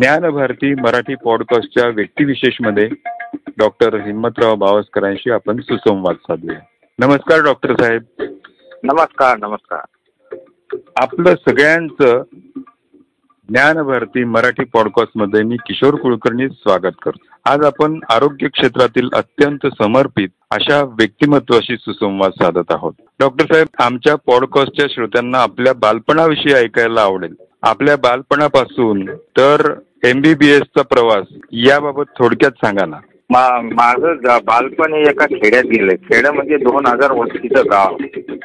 [0.00, 2.88] ज्ञानभारती मराठी पॉडकास्टच्या व्यक्तिविशेषमध्ये
[3.48, 6.58] डॉक्टर हिम्मतराव बावस्करांशी आपण सुसंवाद साधूया.
[6.98, 8.02] नमस्कार डॉक्टर साहेब.
[8.82, 9.80] नमस्कार नमस्कार.
[10.96, 12.22] आपलं सगळ्यांचं
[13.48, 17.50] ज्ञानभारती मराठी पॉडकास्टमध्ये मी किशोर कुलकर्णी स्वागत करतो.
[17.50, 22.94] आज आपण आरोग्य क्षेत्रातील अत्यंत समर्पित अशा व्यक्तिमत्वाशी सुसंवाद साधत आहोत.
[23.20, 27.34] डॉक्टर साहेब आमच्या पॉडकास्टच्या श्रोत्यांना आपल्या बालपणाविषयी ऐकायला आवडेल.
[27.66, 29.74] आपल्या बालपणापासून तर
[30.04, 32.96] एमबीबीएसचा प्रवास याबाबत थोडक्यात सांगा ना.
[33.30, 35.96] मा- माझं ज- बालपण हे एका खेड्यात गेलंय.
[35.96, 37.96] खेडं म्हणजे दोन हजार वस्तीचं गाव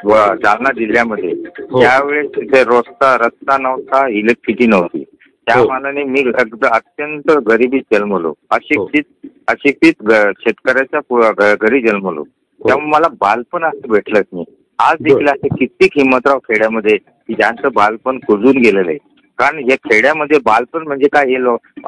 [0.04, 1.32] व- जालना जिल्ह्यामध्ये.
[1.70, 1.80] हो.
[1.80, 5.04] त्यावेळेस तिथे रस्ता रस्ता नव्हता इलेक्ट्रिसिटी नव्हती.
[5.46, 5.68] त्या हो.
[5.68, 8.32] मानाने मी अगदी अत्यंत गरिबीत जन्मलो.
[8.50, 12.24] अशिक्षित अशिक्षित ग- शेतकऱ्याच्या पु- घ- घरी जन्मलो.
[12.66, 14.44] त्यामुळे मला बालपण असं भेटलंच नाही.
[14.78, 18.98] आज देखील असे कित्येक हिम्मतराव खेड्यामध्ये की ज्यांचं बालपण कुजून गेलेलं आहे.
[19.40, 21.36] कारण या खेड्यामध्ये बालपण म्हणजे काय हे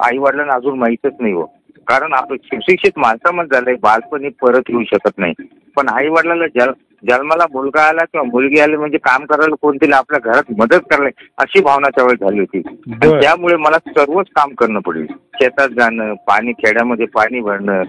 [0.06, 1.44] आई वडिलांना अजून माहीतच नाही हो.
[1.86, 5.34] कारण आपण सुशिक्षित माणसामध्ये झालंय बालपण हे परत येऊ शकत नाही.
[5.76, 6.72] पण आई वडिलांना जल
[7.08, 11.60] जन्माला मुलगा आला किंवा मुलगी आली म्हणजे काम करायला कोणतरी आपल्या घरात मदत करायला अशी
[11.60, 12.58] भावना त्यावेळेस झाली होती.
[12.58, 13.20] आणि.
[13.20, 15.06] त्यामुळे मला सर्वच काम करणं पडेल.
[15.34, 17.82] शेतात जाणं पाणी खेड्यामध्ये पाणी भरणं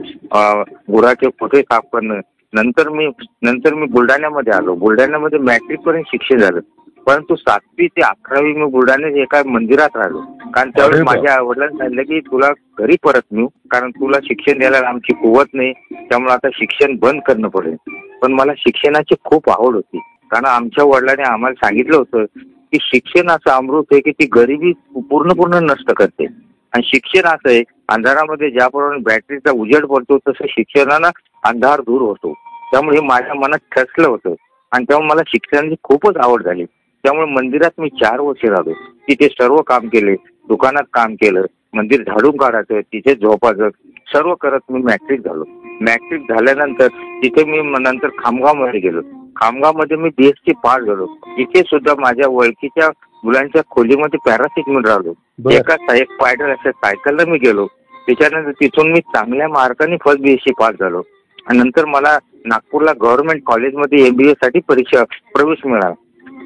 [0.92, 2.20] गुराचे कोठे साफ करणं.
[2.54, 3.08] नंतर मी
[3.42, 4.76] नंतर मी बुलढाण्यामध्ये आलो.
[4.76, 6.59] बुलढाण्यामध्ये मॅट्रिक पर्यंत शिक्षण झालं.
[7.08, 10.22] परंतु सातवी ते अकरावी मी बुलढाण्यात एका मंदिरात राहिलो.
[10.54, 11.04] कारण त्यावेळेस अरे.
[11.04, 15.74] माझ्या वडिलांनी सांगितलं की तुला घरी परत नेऊ कारण तुला शिक्षण द्यायला आमची कुवत नाही
[15.94, 17.76] त्यामुळे आता शिक्षण बंद करणं पडेल.
[18.22, 20.00] पण मला शिक्षणाची खूप आवड होती.
[20.31, 25.34] कारण आमच्या वडिलांनी आम्हाला सांगितलं होतं की शिक्षण असं अमृत आहे की ती गरिबी पूर्ण
[25.34, 26.26] पूर्ण नष्ट करते.
[26.74, 31.09] आणि शिक्षण असं आहे अंधारामध्ये ज्याप्रमाणे बॅटरीचा उजेड पडतो तसं शिक्षणानं
[31.44, 32.34] अंधार दूर होतो.
[32.72, 34.34] त्यामुळे हे माझ्या मनात ठसलं होतं.
[34.72, 36.66] आणि त्यामुळे मला शिक्षणाची खूपच आवड झाली.
[37.04, 38.73] त्यामुळे मंदिरात मी चार वर्ष राहिलो.
[39.08, 40.16] तिथे सर्व काम केले
[40.48, 43.70] दुकानात काम केलं मंदिर झाडून काढायचं तिथे झोपायचं
[44.14, 45.44] सर्व करत मी मॅट्रिक झालो.
[45.81, 46.88] मॅट्रिक झाल्यानंतर
[47.24, 49.02] तिथे मी नंतर खामगावमध्ये गेलो.
[49.36, 51.06] खामगावमध्ये मी बीएससी पास झालो.
[51.38, 52.90] तिथे सुद्धा माझ्या ओळखीच्या
[53.24, 55.14] मुलांच्या खोलीमध्ये पॅरासिटमोल राहिलो.
[55.52, 55.75] एका
[56.20, 57.66] पायडल अशा सायकलला मी गेलो.
[58.08, 61.02] त्याच्यानंतर तिथून मी चांगल्या मार्काने फर्स्ट बीएससी पास झालो.
[61.47, 65.03] आणि नंतर मला नागपूरला गव्हर्नमेंट कॉलेजमध्ये एमबीए साठी परीक्षा
[65.34, 65.94] प्रवेश मिळाला.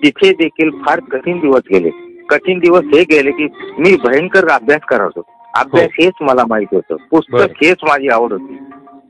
[0.03, 1.90] तिथे देखील फार कठीण दिवस गेले.
[2.30, 3.47] कठीण दिवस हे गेले की
[3.80, 5.22] मी भयंकर अभ्यास करायचो
[5.56, 6.96] अभ्यास हेच मला माहीत होतं.
[7.12, 8.57] पुस्तक हेच माझी आवड होती.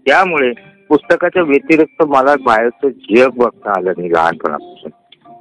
[0.05, 0.51] त्यामुळे
[0.89, 4.91] पुस्तकाच्या व्यतिरिक्त मला बाहेरचं जग बघता आलं नाही लहानपणापासून.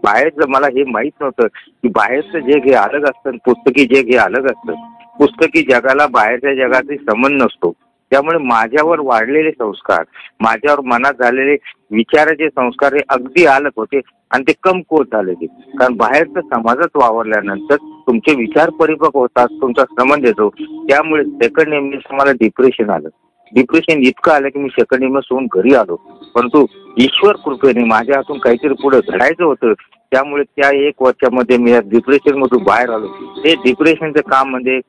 [0.04, 1.46] बाहेरचं मला हे माहीत नव्हतं
[1.82, 4.74] की बाहेरचं जग हे अलग असतं पुस्तकी जग हे अलग असतं
[5.18, 7.72] पुस्तकी जगाला बाहेरच्या जगाचा संबंध नसतो.
[8.10, 10.04] त्यामुळे माझ्यावर वाढलेले संस्कार
[10.40, 11.56] माझ्यावर मनात झालेले
[11.90, 14.00] विचाराचे संस्कार हे अगदी अलग होते
[14.30, 20.48] आणि ते कमकुवत झालेले कारण बाहेरचं समाजात वावरल्यानंतर तुमचे विचार परिपक्व होतात तुमचा संबंध येतो.
[20.88, 23.08] त्यामुळे सेकंड एमएस मला डिप्रेशन आलं.
[23.54, 25.96] डिप्रेशन इतकं आलं की मी सेकंड एमएस होऊन घरी आलो.
[26.34, 26.66] परंतु
[26.98, 29.72] ईश्वर कृपेने माझ्या हातून काहीतरी पुढे घडायचं होतं.
[30.12, 33.06] त्यामुळे त्या एक वर्षामध्ये मी या डिप्रेशन मधून बाहेर आलो.
[33.46, 34.80] हे डिप्रेशनचं काम म्हणजे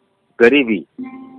[0.41, 0.83] गरिबी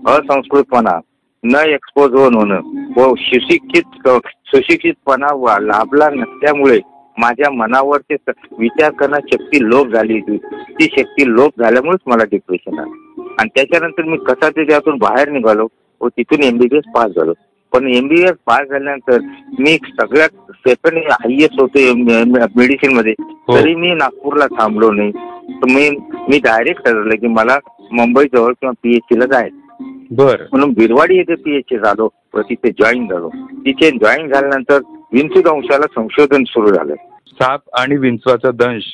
[0.07, 0.99] असंस्कृतपणा
[1.45, 2.61] न एक्सपोज होऊन होणं.
[2.97, 4.09] व सुशिक्षित
[4.47, 6.81] सुशिक्षितपणा वा- लाभला नसल्यामुळे
[7.19, 10.37] माझ्या मनावर ते स- विचार करण्याची शक्ती लोप झाली होती.
[10.75, 13.23] ती शक्ती लोप झाल्यामुळेच मला डिप्रेशन आलं.
[13.39, 15.67] आणि त्याच्यानंतर मी कसा ते त्यातून बाहेर निघालो
[16.01, 17.33] व तिथून एमबीबीएस पास झालो.
[17.73, 19.19] पण एमबीबीएस पास झाल्यानंतर
[19.59, 21.79] मी सगळ्यात सेकंड हायएस्ट होतो
[22.59, 23.15] मेडिसिनमध्ये.
[23.21, 23.57] हो.
[23.57, 25.13] तरी मी नागपूरला थांबलो नाही.
[25.49, 25.91] तर मी
[26.29, 27.59] मी डायरेक्ट ठरवलं की मला
[27.93, 29.68] मुंबई जवळ किंवा पीएचसी ला जायचं.
[30.11, 30.43] बर.
[30.53, 33.29] म्हणून बिरवाडी येथे पीएचसी झालो व तिथे जॉईन झालो.
[33.67, 34.79] तिथे जॉईन झाल्यानंतर
[35.13, 36.95] विंचू दंशाला संशोधन सुरू झालं.
[37.33, 38.85] साप आणि विंचवाचा दंश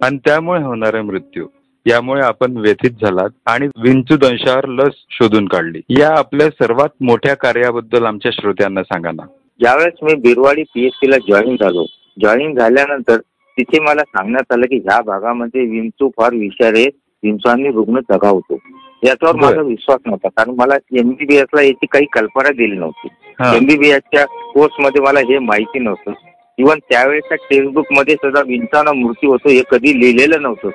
[0.00, 1.46] आणि त्यामुळे होणारा मृत्यू.
[1.86, 5.80] यामुळे आपण व्यथित झालात आणि विंचू दंशावर लस शोधून काढली.
[5.88, 9.22] या आपल्या सर्वात मोठ्या कार्याबद्दल आमच्या श्रोत्यांना सांगा ना.
[9.60, 11.84] ज्यावेळेस मी बिरवाडी पीएचसी ला जॉईन झालो
[12.22, 13.16] जॉईन झाल्यानंतर
[13.58, 16.88] तिथे मला सांगण्यात आलं की ह्या भागामध्ये विंचू फार विषारी आहे
[17.22, 18.58] विंचवांनी रुग्ण दगावतो
[19.02, 19.36] याच्यावर.
[19.36, 20.28] माझा विश्वास नव्हता.
[20.28, 23.08] कारण मला एमबीबीएस ला याची काही कल्पना दिली नव्हती.
[23.56, 26.12] एमबीबीएसच्या कोर्समध्ये मला हे माहिती नव्हतं.
[26.58, 30.68] इव्हन त्यावेळेसच्या टेक्स्टबुकमध्ये सुद्धा विंचाना मृत्यू होतो हे कधी लिहिलेलं नव्हतं.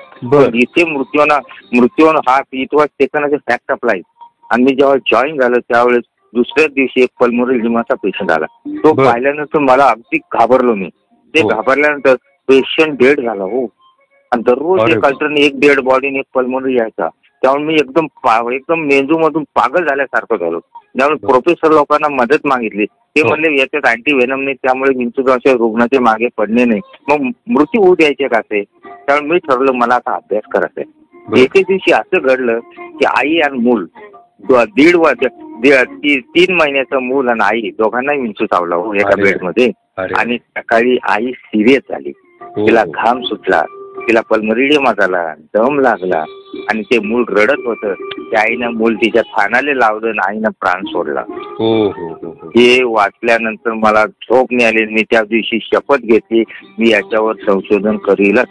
[0.54, 1.38] इथे मृत्यूना
[1.74, 4.04] मृत्यून हा it was taken a fact of life
[4.50, 6.02] आणि मी जेव्हा जॉईन झालो त्यावेळेस
[6.34, 8.46] दुसऱ्याच दिवशी एक पल्मोनरी लिमाचा पेशंट आला.
[8.68, 8.92] तो.
[8.94, 10.88] पाहिल्यानंतर मला अगदी घाबरलो मी.
[11.34, 11.48] ते हो.
[11.48, 12.14] घाबरल्यानंतर
[12.48, 13.64] पेशंट डेड झाला हो.
[14.32, 17.08] आणि दररोज एक अल्टरने एक डेड बॉडीने एक पल्मोनरी यायचा.
[17.42, 18.06] त्यामुळे मी एकदम
[18.52, 20.58] एकदम मेंदू मधून पागल झाल्यासारखं झालो.
[20.98, 23.28] त्यामुळे प्रोफेसर लोकांना मदत मागितली ते हो.
[23.28, 26.80] म्हणले याच्यात अँटी वेनम नाही त्यामुळे विंचूगावच्या रुग्णाचे मागे पडणे नाही.
[27.08, 31.42] मग मृत्यू होऊ द्यायचे का ते त्यामुळे मी ठरवलं मला आता अभ्यास करायचा आहे.
[31.42, 33.86] एके दिवशी असं घडलं की आई आणि मूल
[34.50, 35.24] दीड वर्ष
[36.34, 39.14] तीन महिन्याचं मूल आणि आई दोघांनाही विंचू चावला हो एका.
[39.22, 39.70] बेडमध्ये
[40.16, 42.12] आणि सकाळी आई सिरियस झाली.
[42.40, 42.66] हो.
[42.66, 43.62] तिला घाम सुटला.
[44.06, 46.24] तिला पल्मरिडियम झाला दम लागला
[46.70, 47.94] आणि ते मूल रडत होतं.
[48.30, 51.24] त्या आईनं मूल तिच्या थानाले लावलं आणि आईनं प्राण सोडला.
[51.30, 52.50] हो हो हो हो.
[52.92, 56.44] वाचल्यानंतर मला झोप आली मी त्या दिवशी शपथ घेतली.
[56.78, 58.46] मी याच्यावर संशोधन करीलच.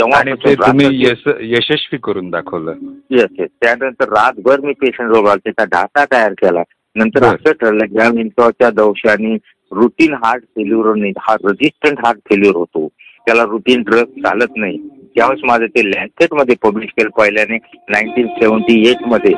[0.00, 2.74] तेव्हा ते तुम्ही यश यशस्वी करून दाखवलं.
[3.10, 6.62] येस येस त्यानंतर रातभर मी पेशंट रोग त्याचा डाटा तयार केला.
[6.96, 7.24] नंतर.
[7.24, 9.34] असं ठरलं की या विंचवाच्या दंशाने
[9.72, 12.88] रुटीन हार्ट फेल्युअर हा रेजिस्टंट हार्ट फेल्युअर होतो.
[13.26, 14.76] त्याला रुटीन ड्रग चालत नाही.
[15.16, 17.56] त्यावेळेस माझं ते लँसेटमध्ये पब्लिश केलं पहिल्याने
[17.90, 19.32] नाईन्टीन सेव्हन्टी एटमध्ये.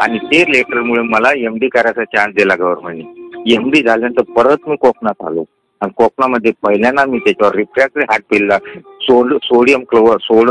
[0.00, 4.76] आणि ते लेटरमुळे मला एम डी करायचा चान्स दिला गव्हर्नमेंटने एम डी झाल्यानंतर परत मी
[4.76, 5.44] कोकणात आलो.
[5.82, 8.58] आणि कोकणामध्ये पहिल्यांदा मी त्याच्यावर रिफ्रॅक्टरी हार्ट पिलला
[9.02, 10.50] सोड सोडियम क्लोवर सोड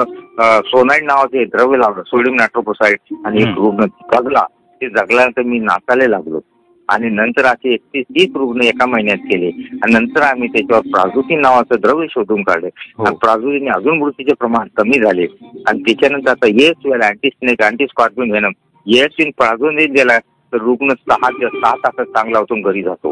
[0.67, 3.57] सोनाईड नावाचे द्रव्य लावलं सोडियम नायट्रोपोसाईड आणि एक.
[3.57, 4.43] रुग्ण जगला.
[4.81, 6.39] ते जगल्यानंतर मी नाचायला लागलो.
[6.87, 9.47] आणि नंतर असे एकतीस तीस रुग्ण एका महिन्यात केले.
[9.83, 12.69] आणि नंतर आम्ही त्याच्यावर प्राझुकिन नावाचं द्रव्य शोधून काढले.
[12.97, 13.03] हो.
[13.03, 15.25] आणि प्राझुकिन अजून मृत्यूचे प्रमाण कमी झाले.
[15.67, 18.51] आणि त्याच्यानंतर आता येस वेळ anti snake anti scorpion venom.
[18.85, 20.19] Yes in prazosin दिला
[20.53, 23.11] तर रुग्ण सहा ते सहा तासात चांगला होतो घरी जातो.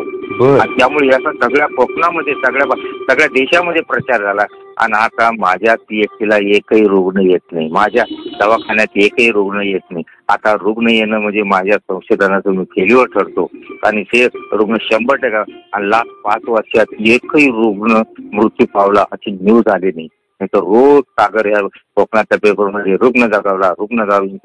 [0.60, 2.76] आणि त्यामुळे याचा सगळ्या कोकणामध्ये सगळ्या
[3.10, 4.46] सगळ्या देशामध्ये प्रचार झाला.
[4.78, 7.70] आणि आता माझ्या पीएचसीला एकही रुग्ण येत नाही.
[7.72, 8.04] माझ्या
[8.40, 10.04] दवाखान्यात एकही रुग्ण येत नाही.
[10.30, 13.50] आता रुग्ण येणं म्हणजे माझ्या संशोधनाचं मी फेल्युअर ठरतो.
[13.84, 15.44] आणि ते रुग्ण शंभर टक्का
[15.74, 18.02] आणि लास्ट पाच वर्षात एकही रुग्ण
[18.34, 20.08] मृत्यू पावला अशी न्यूज आली नाही.
[20.42, 21.62] नाही तर रोज सागर या
[21.96, 24.38] कोकणाच्या पेपरमध्ये रुग्ण जगावला रुग्ण जाऊन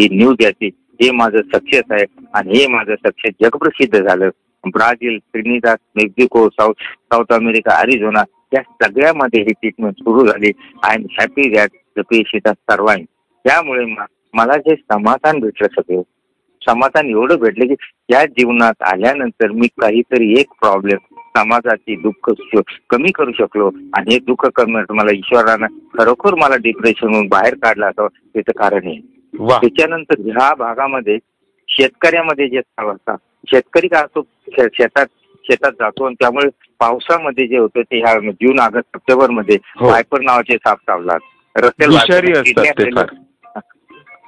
[0.00, 0.70] ही न्यूज याची
[1.02, 2.04] हे माझं सक्सेस आहे
[2.34, 4.28] आणि हे माझं सक्सेस जगप्रसिद्ध झालं.
[4.64, 6.72] Brazil Trinidad Mexico South
[7.12, 8.22] South America Arizona
[8.52, 10.50] या सगळ्यामध्ये ही ट्रीटमेंट सुरू झाली.
[10.82, 13.04] I am happy that the patient survive
[13.44, 13.84] त्यामुळे
[14.34, 16.02] मला जे समाधान भेटलं सगळं
[16.62, 17.74] समाधान एवढं भेटलं की
[18.10, 20.98] या जीवनात आल्यानंतर मी काहीतरी एक प्रॉब्लेम
[21.36, 22.30] समाजाची दुःख
[22.90, 23.70] कमी करू शकलो.
[23.96, 25.66] आणि हे दुःख कमी मला ईश्वरानं
[25.98, 28.98] खरोखर मला डिप्रेशनहून बाहेर काढला असं त्याचं कारण आहे.
[29.50, 31.18] त्याच्यानंतर ह्या भागामध्ये
[31.68, 33.16] शेतकऱ्यामध्ये जे असतात
[33.48, 34.22] शेतकरी काय असतो
[34.58, 35.06] शेतात
[35.48, 36.48] शेतात जातो आणि त्यामुळे
[36.80, 39.88] पावसामध्ये जे होतं ते ह्या जून ऑगस्ट सप्टेंबरमध्ये हो.
[39.88, 41.20] वायपर नावाचे साप चावतात
[41.56, 41.96] रस्त्याला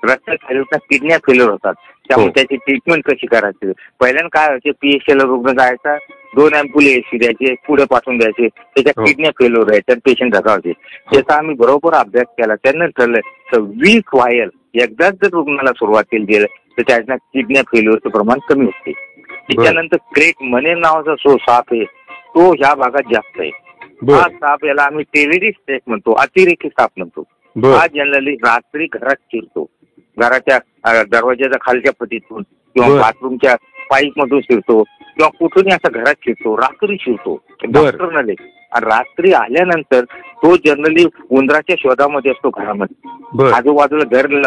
[0.05, 1.75] रस्त्यात फेल्युअर किडन्या फेल्युअर होतात
[2.09, 2.33] त्यामुळे हो.
[2.35, 3.73] त्याची ट्रीटमेंट कशी करायची?
[4.01, 5.97] पहिल्यांदा काय व्हायचे पीएचएल रुग्ण जायचा
[6.35, 9.05] दोन अँपुल एसी द्यायचे पुढे पाठवून द्यायचे त्याच्या हो.
[9.05, 10.73] किडन्या फेल्युअर आहे तर पेशंट धकावते
[11.13, 12.55] त्याचा आम्ही बरोबर अभ्यास केला.
[12.57, 16.47] त्यांना ठरलं वीक व्हायल एकदाच जर रुग्णाला सुरुवात केली गेलं
[16.79, 18.93] तर त्याच्या किडन्या फेल्युअरचं प्रमाण कमी असते
[19.50, 21.85] त्याच्यानंतर क्रेट मने नावाचा जो साप आहे
[22.35, 23.50] तो ह्या भागात जास्त आहे.
[24.11, 27.23] हा साप याला आम्ही टेररिस्ट स्टेक म्हणतो अतिरेकी साप म्हणतो.
[27.56, 29.67] हा जनरली रात्री घरात शिरतो
[30.17, 32.88] घराच्या दरवाजाच्या खालच्या पटीतून किंवा.
[33.00, 33.55] बाथरूमच्या
[33.91, 34.82] पाईप मधून शिरतो
[35.17, 37.43] किंवा कुठूनही असा घरात शिरतो रात्री शिरतो.
[37.65, 38.35] डॉक्टर आणि
[38.77, 40.05] रात्री आल्यानंतर
[40.43, 43.51] तो जनरली उंदराच्या शोधामध्ये असतो घरामध्ये.
[43.53, 44.43] आजूबाजूला घर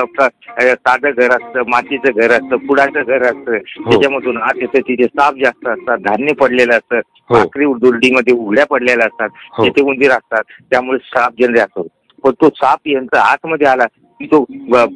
[0.74, 3.52] साधं घर असतं मातीचं घर असतं पुडाचं घर असतं.
[3.52, 3.92] हो.
[3.92, 6.96] त्याच्यामधून आत येतं तिथे साप जास्त असतात धान्य पडलेलं असतं.
[6.96, 7.34] हो.
[7.34, 9.30] भाकरी दुर्डीमध्ये उघड्या पडलेल्या असतात.
[9.52, 9.66] हो.
[9.66, 10.44] तिथे उंदीर असतात.
[10.72, 11.88] त्यामुळे साप जनरे असतो.
[12.24, 14.44] पण तो साप यांचा आतमध्ये आला की तो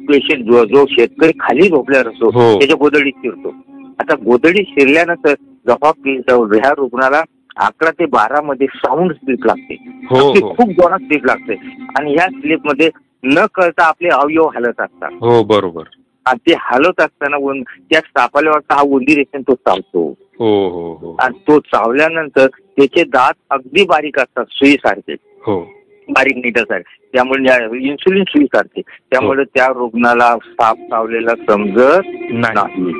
[0.08, 2.30] पेशंट जो जो शेतकरी खाली झोपल्यावर असतो.
[2.58, 3.54] त्याच्या गोदडीत शिरतो.
[3.98, 5.34] आता गोदडीत शिरल्यानंतर
[5.74, 6.20] पे-
[6.54, 7.22] ह्या रुग्णाला
[7.56, 9.74] अकरा ते बारा मध्ये साऊंड स्लीप लागते.
[9.88, 10.54] हो हो.
[10.54, 11.54] खूप जोरात स्लीप लागते.
[11.98, 12.90] आणि ह्या स्लीपमध्ये
[13.24, 15.10] न कळता आपले अवयव हलत असतात.
[15.12, 15.82] हो बरोबर.
[16.26, 20.08] आणि ते हलत असताना त्या सापाला वाटतं हा उंदीर येतो तो चावतो.
[20.18, 25.16] हो आणि तो चावल्यानंतर त्याचे दात अगदी बारीक असतात सुईसारखे.
[25.46, 25.60] हो.
[26.08, 27.06] बारीक नीटासारखे.
[27.12, 28.80] त्यामुळे इन्सुलिन सुईसारखे.
[28.80, 32.00] त्यामुळे त्या रुग्णाला साप चावलेला समजत
[32.32, 32.92] नाही.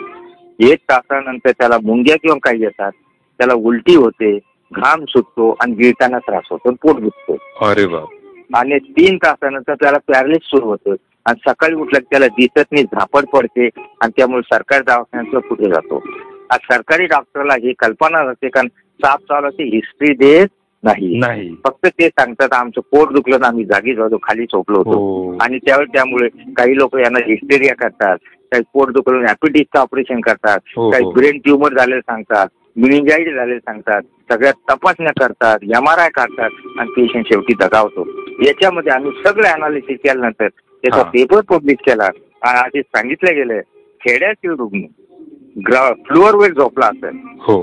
[0.61, 2.93] एक तासानंतर त्याला मुंग्या किंवा काही येतात
[3.39, 4.39] त्याला उलटी होते
[4.73, 7.37] घाम सुटतो आणि गिळताना त्रास होतो पोट दुखतो.
[7.61, 7.87] अरे
[8.55, 10.95] आणि तीन तासानंतर त्याला पॅरलिस सुरू होतं
[11.27, 13.67] आणि सकाळी उठलं त्याला दिसत नाही झापड पडते
[14.01, 16.03] आणि त्यामुळे सरकारी दवाखान्यात पुढे जातो.
[16.51, 18.69] आज सरकारी डॉक्टरला ही कल्पना नसते कारण
[19.01, 20.47] साप चावल्याची हिस्ट्री देत
[20.85, 21.55] नाही.
[21.65, 24.91] फक्त ते सांगतात आमचं पोट दुखलं ना आम्ही जागी झालो खाली झोपलो होतो.
[24.91, 25.37] हो.
[25.41, 28.19] आणि त्यावेळी त्यामुळे काही लोक यांना हिस्टेरिया करतात.
[28.53, 31.11] काही पोट दुखलं ॲपिटिसचं ऑपरेशन करतात हो, काही हो.
[31.13, 36.91] ब्रेन ट्युमर झालेलं सांगतात मिनिंजाईड झालेलं सांगतात सगळ्या तपासण्या करतात एम आर आय काढतात आणि
[36.93, 38.05] पेशंट शेवटी दगावतो
[38.45, 41.03] याच्यामध्ये आम्ही सगळं अनालिसिस केल्यानंतर त्याचा हा.
[41.05, 43.61] पेपर पब्लिश केला आणि आधी सांगितलं गेलं
[44.01, 44.83] खेड्यातील रुग्ण
[45.67, 47.61] ग्रा फ्लोअरवर झोपला असेल हो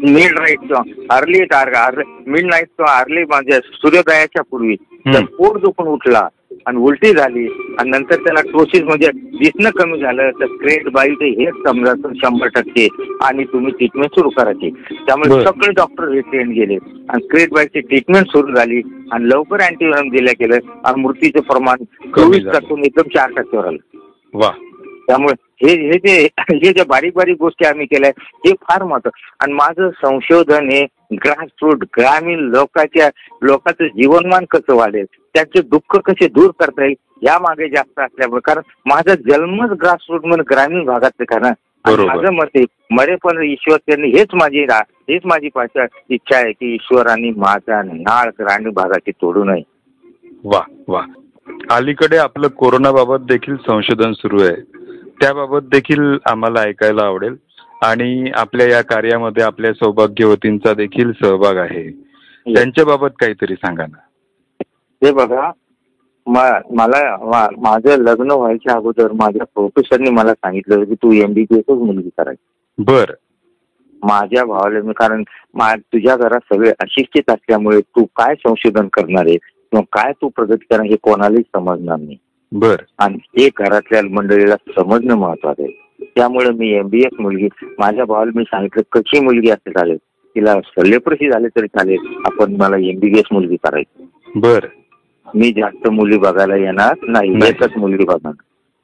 [0.00, 1.88] मिड नाईट किंवा अर्ली टार्गा
[2.26, 5.24] मिड नाईट किंवा अर्ली म्हणजे सूर्योदयाच्या पूर्वी जर हम्म.
[5.36, 6.26] पोट दुखून उठला
[6.66, 7.46] आणि उलटी झाली.
[7.78, 10.30] आणि नंतर त्याला टोसिस म्हणजे दिसणं कमी झालं.
[10.30, 12.88] तर स्क्रेट बाईट हेच समजायचं शंभर टक्के.
[13.22, 15.44] आणि तुम्ही ट्रीटमेंट सुरू करायची त्यामुळे.
[15.44, 16.76] सगळे डॉक्टर रिटेन गेले.
[17.08, 18.82] आणि स्क्रेट बाईटची ट्रीटमेंट सुरू झाली.
[19.12, 21.84] आणि लवकर अँटीव्हिरम दिल्या गेलं आणि मृत्यूचं प्रमाण
[22.16, 22.58] चोवीस झालं.
[22.58, 23.98] टक्के एकदम चार टक्क्यावर आलं
[24.34, 24.50] वा.
[25.06, 28.10] त्यामुळे हे हे जे हे ज्या बारीक बारीक गोष्टी आम्ही केल्या
[28.46, 29.10] हे फार महत्त्व
[29.40, 30.82] आणि माझं संशोधन हे
[31.14, 33.08] ग्रासरूट ग्रामीण लोकांच्या
[33.42, 35.04] लोकांचं जीवनमान कसं वाढेल?
[35.36, 36.94] त्यांचे दुःख कसे दूर करता येईल?
[37.22, 38.40] या मागे जास्त असल्यामुळे.
[38.44, 41.48] कारण माझा जन्मच ग्रासरूटमध्ये ग्रामीण भागात का ना.
[41.48, 42.14] आणि बरोबर.
[42.14, 44.66] माझं मत आहे मरेपण ईश्वर त्यांनी हेच माझी
[45.08, 45.48] हेच माझी
[46.10, 49.62] इच्छा आहे की ईश्वरांनी माझा नाळ ग्रामीण भागाची तोडू नये
[50.44, 51.02] वा वा.
[51.70, 54.56] अलीकडे आपलं कोरोनाबाबत देखील संशोधन सुरू आहे.
[55.20, 57.34] त्याबाबत देखील आम्हाला ऐकायला आवडेल.
[57.84, 61.90] आणि आपल्या या कार्यामध्ये आपल्या सौभाग्यवतींचा देखील सहभाग आहे.
[62.54, 63.98] त्यांच्याबाबत काहीतरी सांगा ना.
[65.04, 65.50] हे बघा
[66.26, 67.16] मला
[67.58, 72.46] माझं लग्न व्हायच्या अगोदर माझ्या प्रोफेसरनी मला सांगितलं की तू एमबीबीएसच मुलगी करायची.
[72.78, 73.04] बर.
[74.02, 75.22] माझ्या भावाला मी कारण
[75.78, 79.36] तुझ्या घरात सगळे अशिक्षित असल्यामुळे तू काय संशोधन करणार आहे?
[79.36, 82.16] किंवा काय तू प्रगती करणार हे कोणालाही समजणार नाही.
[82.52, 82.76] बर.
[82.98, 86.02] आणि हे घरातल्या मंडळीला समजणं महत्वाचं आहे.
[86.16, 87.48] त्यामुळे मी एमबीएस मुलगी
[87.78, 89.96] माझ्या भावाला मी सांगितलं कशी मुलगी असते चालेल?
[90.34, 91.98] तिला सल्लेप्रशी झाले तरी चालेल.
[92.24, 94.08] आपण मला एमबीबीएस मुलगी करायची.
[94.36, 94.60] बर.
[95.34, 97.34] मी जास्त मुली बघायला येणार नाही.
[97.48, 98.32] एकच मुलगी बघणार.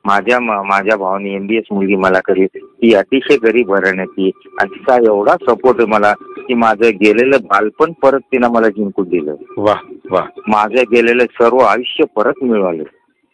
[0.05, 4.31] माझ्या माझ्या भावाने एमबीएस मुलगी मला करी ती अतिशय गरीब घराण्याची
[4.61, 6.13] आणि तिचा एवढा सपोर्ट आहे मला
[6.47, 9.35] की माझं गेलेलं बालपण परत तिनं मला जिंकून दिलं.
[9.59, 9.75] वा
[10.11, 12.83] वा माझं गेलेलं सर्व आयुष्य परत मिळवलं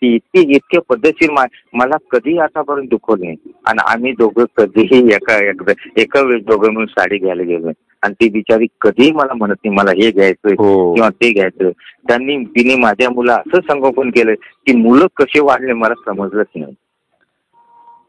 [0.03, 3.37] ती इतकी इतके पद्धतशीर मा- मला कधी आतापर्यंत दुखवलं नाही.
[3.67, 7.71] आणि आम्ही दोघं कधीही एका एकदा एका वेळेस दोघं मिळून साडी घ्यायला गेलो
[8.03, 10.95] आणि ती बिचारी कधीही मला म्हणत नाही मला हे घ्यायचंय हो.
[10.95, 11.71] किंवा ते घ्यायचं
[12.09, 16.75] त्यांनी तिने माझ्या मुला असं संगोपन केलं की मुलं कसे वाढले मला समजलंच नाही.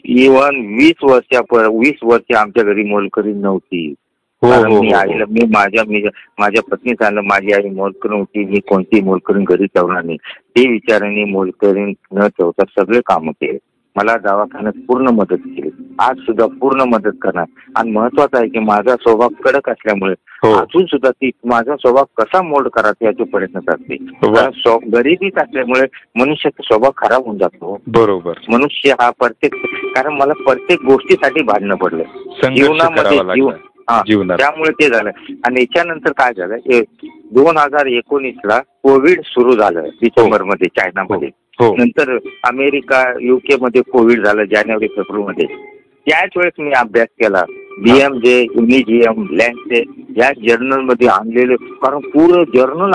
[0.05, 3.93] इवन वीस वर्षा वीस वर्ष आमच्या घरी मोलकरी नव्हती.
[4.49, 5.31] कारण हो मी हो, आईला हो.
[5.31, 6.03] मी माझ्या मी
[6.39, 10.17] माझ्या पत्नी सांगितलं माझी आई मोलकरी होती मी कोणती मोलकरी घरी ठेवणार नाही.
[10.17, 13.57] ते विचाराने मोलकरी न ठेवता सगळे कामं केले.
[13.95, 15.69] मला दवाखान्यात पूर्ण मदत केली.
[15.99, 17.45] आज सुद्धा पूर्ण मदत करणार.
[17.75, 20.53] आणि महत्वाचं आहे की माझा स्वभाव कडक असल्यामुळे हो.
[20.53, 23.95] अजून सुद्धा ती माझा स्वभाव कसा मोल्ड करायचा याचे प्रयत्न करते.
[24.93, 25.81] गरिबीच असल्यामुळे
[26.15, 27.77] मनुष्याचा स्वभाव खराब होऊन जातो.
[27.87, 28.33] बरोबर.
[28.49, 29.55] मनुष्य हा प्रत्येक
[29.95, 32.03] कारण मला प्रत्येक गोष्टीसाठी भांडणं पडलं.
[32.55, 33.63] जीवनामध्ये करावा जीव लागला.
[33.63, 33.72] हा
[34.07, 34.37] जीवनात.
[34.37, 35.09] त्यामुळे ते झालं.
[35.47, 36.81] आणि याच्यानंतर काय झालं?
[37.33, 41.29] दोन हजार एकोणीस ला कोविड सुरू झालं डिसेंबरमध्ये चायनामध्ये.
[41.59, 45.55] हो नंतर अमेरिका युके मध्ये कोविड झालं जानेवारी फेब्रुवारी मध्ये
[46.07, 47.43] त्याच वेळेस मी अभ्यास केला.
[47.81, 49.83] बीएमजे युनिजीएम लँडचे
[50.17, 52.91] या जर्नलमध्ये आणलेले कारण पूर्ण जर्नल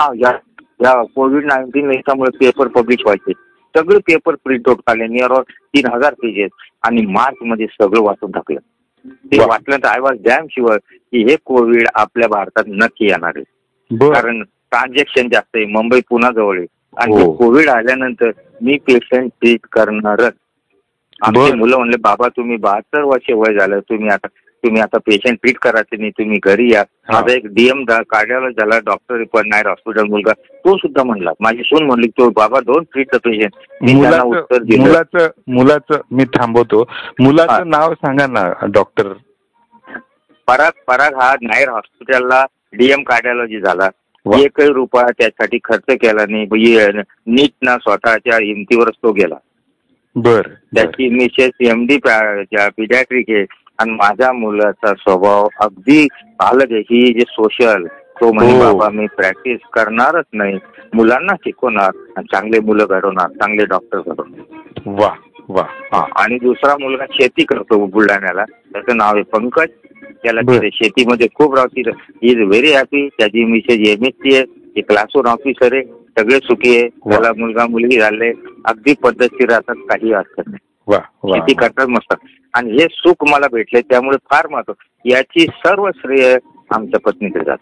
[0.84, 3.32] या कोविड नाईन्टीन याच्यामुळे पेपर पब्लिश व्हायचे.
[3.74, 5.40] सगळे पेपर प्रिंट आउट काढले नियर
[5.74, 6.50] तीन हजार पेजेस
[6.82, 8.58] आणि मार्च मध्ये सगळं वाचून टाकलं.
[9.04, 9.46] ते वा.
[9.46, 15.28] वाचल्यानंतर आय वॉज डॅम शुअर की हे कोविड आपल्या भारतात नक्की येणार आहे कारण ट्रान्झॅक्शन
[15.28, 17.18] जास्त आहे मुंबई पुन्हा जवळ आहे आणि हो.
[17.20, 20.32] हे कोविड आल्यानंतर मी पेशंट ट्रीट करणारच
[21.20, 21.52] आमचे.
[21.54, 24.26] मुलं म्हणले बाबा तुम्ही बहात्तर वर्ष वय झालं तुम्ही आता
[24.64, 26.82] तुम्ही आता पेशंट ट्रीट करायचे नाही तुम्ही घरी या.
[27.08, 30.32] माझा एक डीएम कार्डिओलॉजी झाला डॉक्टर पण नायर हॉस्पिटल मुलगा.
[30.64, 36.00] तो सुद्धा म्हणला माझी सून म्हणली तो बाबा डोंट ट्रीट पेशंट मी उत्तर मुलाचं मुलाचं
[36.10, 36.84] मी थांबवतो.
[37.20, 39.12] मुलाचं नाव सांगा ना डॉक्टर
[40.48, 43.88] पराग पराग हा नायर हॉस्पिटलला डीएम कार्डिओलॉजी झाला.
[44.26, 46.46] एकही रुपया त्यासाठी खर्च केला नाही.
[47.26, 49.34] नीट ना स्वतःच्या हिमतीवरच तो गेला.
[50.16, 50.48] बर.
[50.74, 53.44] त्याची मिसेस एम डी पिडॅट्रिक आहे.
[53.78, 56.06] आणि माझ्या मुलाचा स्वभाव अगदी
[56.40, 56.80] अलग आहे.
[56.80, 57.86] ही जे सोशल
[58.20, 58.58] तो म्हणे हो.
[58.58, 60.58] बाबा मी प्रॅक्टिस करणारच नाही.
[60.94, 64.92] मुलांना शिकवणार आणि चांगले मुलं घडवणार चांगले डॉक्टर घडवणार.
[65.00, 65.10] वा
[65.48, 66.04] वा हा.
[66.16, 68.44] आणि दुसरा मुलगा शेती करतो बुलढाण्याला.
[68.72, 69.68] त्याचं नाव आहे पंकज.
[70.22, 70.40] त्याला
[70.72, 71.82] शेतीमध्ये खूप राहते.
[72.22, 74.44] इज व्हेरी हॅपी त्याची मिसेज एम एस सी आहे.
[74.76, 75.82] ते क्लासवर ऑफिसर आहे.
[76.18, 76.88] सगळे सुखी आहे.
[77.10, 78.32] त्याला मुलगा मुलगी झाले.
[78.64, 80.58] अगदी पद्धतशीर राहतात काही अडचण नाही.
[81.32, 82.14] शेती करतात मस्त.
[82.58, 84.72] आणि हे सुख मला भेटले त्यामुळे फार महत्त्व
[85.04, 86.36] याची सर्व श्रेय
[86.70, 87.56] आमच्या पत्नीकडे जात.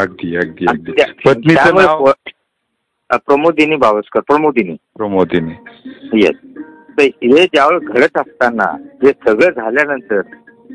[0.00, 0.92] अगदी अगदी अगदी.
[1.24, 2.10] पत्नीचं नाव?
[3.18, 4.74] प्रमोदिनी भावस्कर प्रमोदिनी.
[4.96, 5.52] प्रमोदिनी.
[6.14, 6.36] येस
[6.98, 8.70] तर हे ज्यावेळेस घडत असताना
[9.02, 10.20] हे सगळं झाल्यानंतर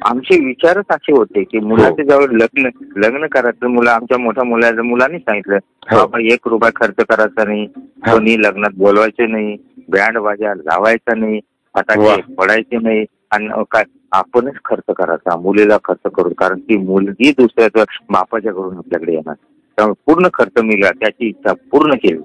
[0.05, 5.17] आमचे विचारच असे होते की मुलाचे ज्यावेळेस लग्न लग्न करायचं मुलं आमच्या मोठ्या मुलाच्या मुलांनी
[5.19, 5.97] सांगितलं हो.
[5.97, 8.11] बाबा एक रुपया खर्च करायचा नाही हा.
[8.11, 9.55] कोणी लग्नात बोलवायचे नाही
[9.89, 11.39] बँड बाजा लावायचा नाही.
[11.75, 17.83] फटाके फोडायचे नाही आणि काय आपणच खर्च करायचा मुलीला खर्च करू कारण ती मुलगी दुसऱ्याच्या
[18.09, 19.35] बापाच्या घरून आपल्याकडे येणार
[19.77, 22.19] त्यामुळे पूर्ण खर्च मी त्याची इच्छा पूर्ण केली.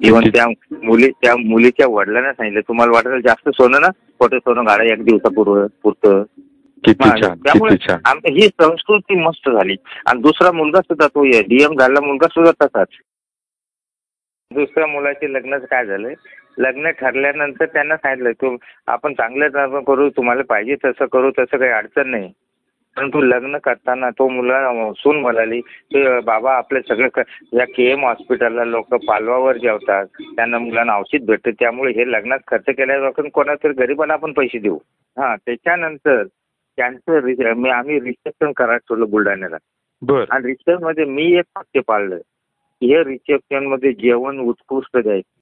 [0.00, 0.46] इव्हन त्या
[0.82, 3.88] मुली त्या मुलीच्या वडिलांना सांगितलं तुम्हाला वाटत जास्त सोनं ना?
[4.20, 6.22] खोटे सोनं गाडा एक दिवसापूर्व पुरतं.
[6.84, 9.76] त्यामुळे ही संस्कृती मस्त झाली.
[10.06, 12.88] आणि दुसरा मुलगा सुद्धा तो डीएम झाला मुलगा सुद्धा तसाच.
[14.50, 16.08] दुसऱ्या मुलाचे लग्नच काय झालं
[16.58, 22.08] लग्न ठरल्यानंतर त्यांना सांगितलं तू आपण चांगलं करू तुम्हाला पाहिजे तसं करू तसं काही अडचण
[22.08, 22.32] नाही.
[22.96, 28.04] परंतु लग्न करताना तो मुलगा सून म्हणाली की बाबा आपले सगळे क- या के एम
[28.04, 34.12] हॉस्पिटलला लोक पालवावर जेवतात त्यांना मुलांना औषध भेटतं त्यामुळे हे लग्नात खर्च केल्यावर कोणातरी गरिबाला
[34.12, 34.78] आपण पैसे देऊ.
[35.18, 36.24] हां त्याच्यानंतर
[36.76, 39.56] त्यांचं रि- मी आम्ही रिसेप्शन करायला ठेवलं बुलढाण्याला.
[40.02, 40.24] बर.
[40.30, 42.16] आणि रिसेप्शनमध्ये मी एक वाक्य पाळलं
[42.82, 45.37] हे रिसेप्शनमध्ये जेवण उत्कृष्ट द्यायचं.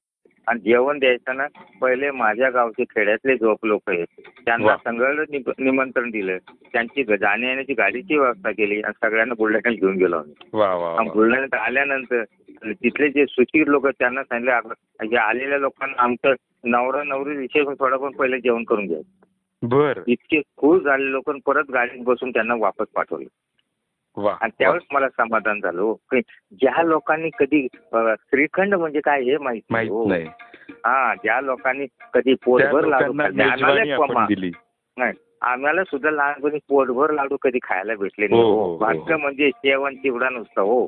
[0.47, 1.47] आणि जेवण द्यायचं ना
[1.81, 4.07] पहिले माझ्या गावचे खेड्यातले झोप लोक आहेत.
[4.45, 4.67] त्यांना.
[4.77, 6.37] सगळं नि- निमंत्रण दिलं.
[6.73, 10.35] त्यांची जाण्या येण्याची गाडीची व्यवस्था केली आणि सगळ्यांना बुलढाण्यात घेऊन गेलो आम्ही.
[11.09, 12.25] बुलढाण्यात आल्यानंतर
[12.65, 16.33] तिथले जे सुशील लोक त्यांना सांगितलं "अगं, या आलेल्या लोकांना आमचं
[16.65, 18.99] नवरा नवरी विषय थोडं पण पहिले जेवण करून घ्या.
[19.63, 20.01] बर.
[20.07, 23.27] इतके खुश झाले लोक परत गाडीत बसून त्यांना वापस पाठवलं.
[24.17, 25.95] आणि त्यावेळेस मला समाधान झालं हो.
[26.53, 30.09] ज्या लोकांनी कधी श्रीखंड म्हणजे काय हे माहीत माहीत हो.
[30.09, 30.27] नाही.
[30.87, 33.13] हा ज्या लोकांनी कधी पोटभर लाडू
[35.43, 38.77] आम्हाला नाही सुद्धा लहानपणी पोटभर लाडू कधी खायला भेटले नाही हो, हो.
[38.79, 40.87] भाग्य म्हणजे जेवण चिवडा नुसतं हो.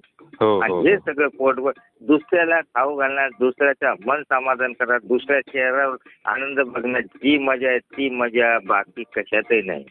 [0.60, 0.96] आणि हो.
[0.96, 1.70] सगळं पोटभर
[2.00, 8.08] दुसऱ्याला खाऊ घालण्यात दुसऱ्याच्या मन समाधान करत दुसऱ्या चेहऱ्यावर आनंद बघण्यात जी मजा आहे ती
[8.10, 9.84] मजा बाकी कशातही नाही.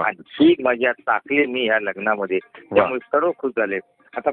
[0.00, 2.38] आणि ही मजा टाकली मी ह्या लग्नामध्ये.
[2.74, 3.78] त्यामुळे सर्व खुश झाले.
[4.16, 4.30] आता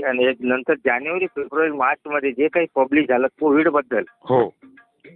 [0.00, 4.54] आणि एक नंतर जानेवारी फेब्रुवारी मार्च मध्ये जे काही पब्लिश झालं कोविडबद्दल हो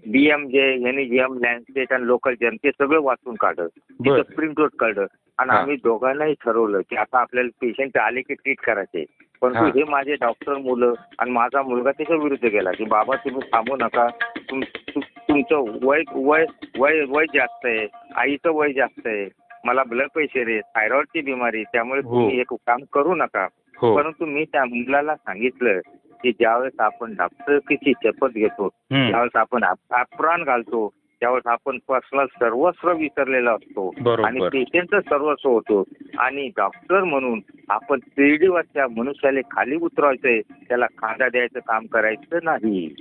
[0.06, 3.66] डीएमजे एनईजीएम लँडस्टेट आणि लोकल जन ते सगळं वाचून काढलं.
[3.66, 5.06] तिथं प्रिंट आउट काढलं.
[5.38, 5.50] आणि.
[5.50, 9.04] आम्ही दोघांनाही ठरवलं की आता आपल्याला पेशंट आले की ट्रीट करायचे.
[9.42, 9.90] परंतु हा.
[9.90, 14.08] माझे डॉक्टर मुलं आणि माझा मुलगा त्याच्या विरुद्ध गेला की बाबा तुम्ही थांबू नका.
[15.28, 16.44] तुमचं वय वय
[16.78, 17.86] वय वय जास्त आहे.
[18.16, 19.28] आईचं वय जास्त आहे.
[19.64, 22.14] मला ब्लड प्रेशर आहे थायरॉइडची बिमारी त्यामुळे हो.
[22.14, 23.48] तुम्ही एक काम करू नका.
[23.78, 23.96] हो.
[23.96, 25.80] परंतु मी त्या मुलाला सांगितलं
[26.22, 28.68] की ज्यावेळेस आपण डॉक्टरकीची शपथ घेतो.
[29.10, 30.92] त्यावेळेस आपण प्राण घालतो.
[31.20, 33.94] त्यावेळेस आपण पर्सनल सर्वस्व विसरलेला असतो.
[34.24, 35.84] आणि पेशंटचं सर्वस्व होतो.
[36.18, 42.94] आणि डॉक्टर म्हणून आपण शिर्डीवरच्या मनुष्याला खाली उतरवायचंय त्याला खांदा द्यायचं काम करायचं नाही.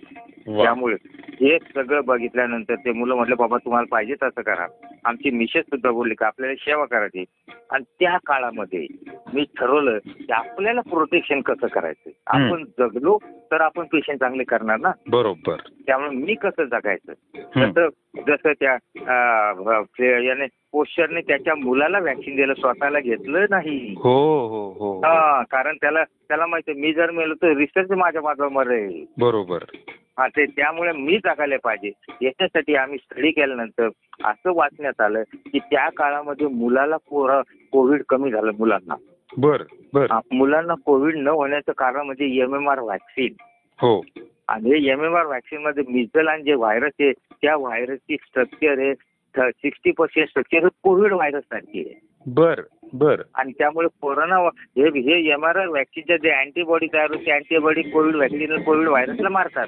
[0.63, 0.95] त्यामुळे
[1.30, 4.67] हे सगळं बघितल्यानंतर ते मुलं म्हटलं बाबा तुम्हाला पाहिजे तसं करा.
[5.06, 7.23] आमची मिसेस सुद्धा बोलली की आपल्याला सेवा करायची
[7.71, 8.88] आणि त्या काळामध्ये
[9.34, 12.10] मी ठरवलं की आपल्याला प्रोटेक्शन कसं करायचं.
[12.28, 13.17] आपण जगलो
[13.51, 14.91] तर आपण पेशंट चांगले करणार ना?
[15.08, 15.56] बरोबर.
[15.88, 17.13] त्यामुळे मी कसं जगायचं.
[17.58, 17.88] तसं
[18.28, 18.73] जसं त्या
[20.23, 23.95] याने पोस्चरने त्याच्या मुलाला व्हॅक्सिन दिलं स्वतःला घेतलं नाही.
[23.97, 24.99] हो हो हो.
[24.99, 29.06] हा कारण त्याला त्याला माहिती आहे, मी जर मेलो तर रिसर्च माझ्या माझं मरेल.
[29.17, 29.63] बरोबर.
[30.17, 32.13] हा ते त्यामुळे मी जगायला पाहिजे.
[32.21, 33.89] याच्यासाठी आम्ही स्टडी केल्यानंतर
[34.23, 36.97] असं वाचण्यात आलं की त्या काळामध्ये मुलाला
[37.71, 38.95] कोविड कमी झालं मुलांना.
[39.38, 39.62] बर
[39.93, 40.08] बर.
[40.32, 43.34] मुलांना कोविड न होण्याचं कारण म्हणजे एम एम आर व्हॅक्सिन
[43.82, 44.06] हो.
[44.47, 48.93] आणि हे एम एम आर व्हॅक्सिनमध्ये मिझल आणि जे व्हायरस आहे त्या व्हायरसची स्ट्रक्चर आहे
[49.51, 51.99] sixty percent structure covid virus सारखी आहे.
[52.27, 52.62] बर
[52.93, 53.21] बर.
[53.36, 58.15] आणि त्यामुळे कोरोना हे हे एम आर आर व्हॅक्सिनच्या जे अँटीबॉडी तयार होते अँटीबॉडी कोविड
[58.15, 59.67] व्हॅक्सिन कोविड व्हायरसला मारतात.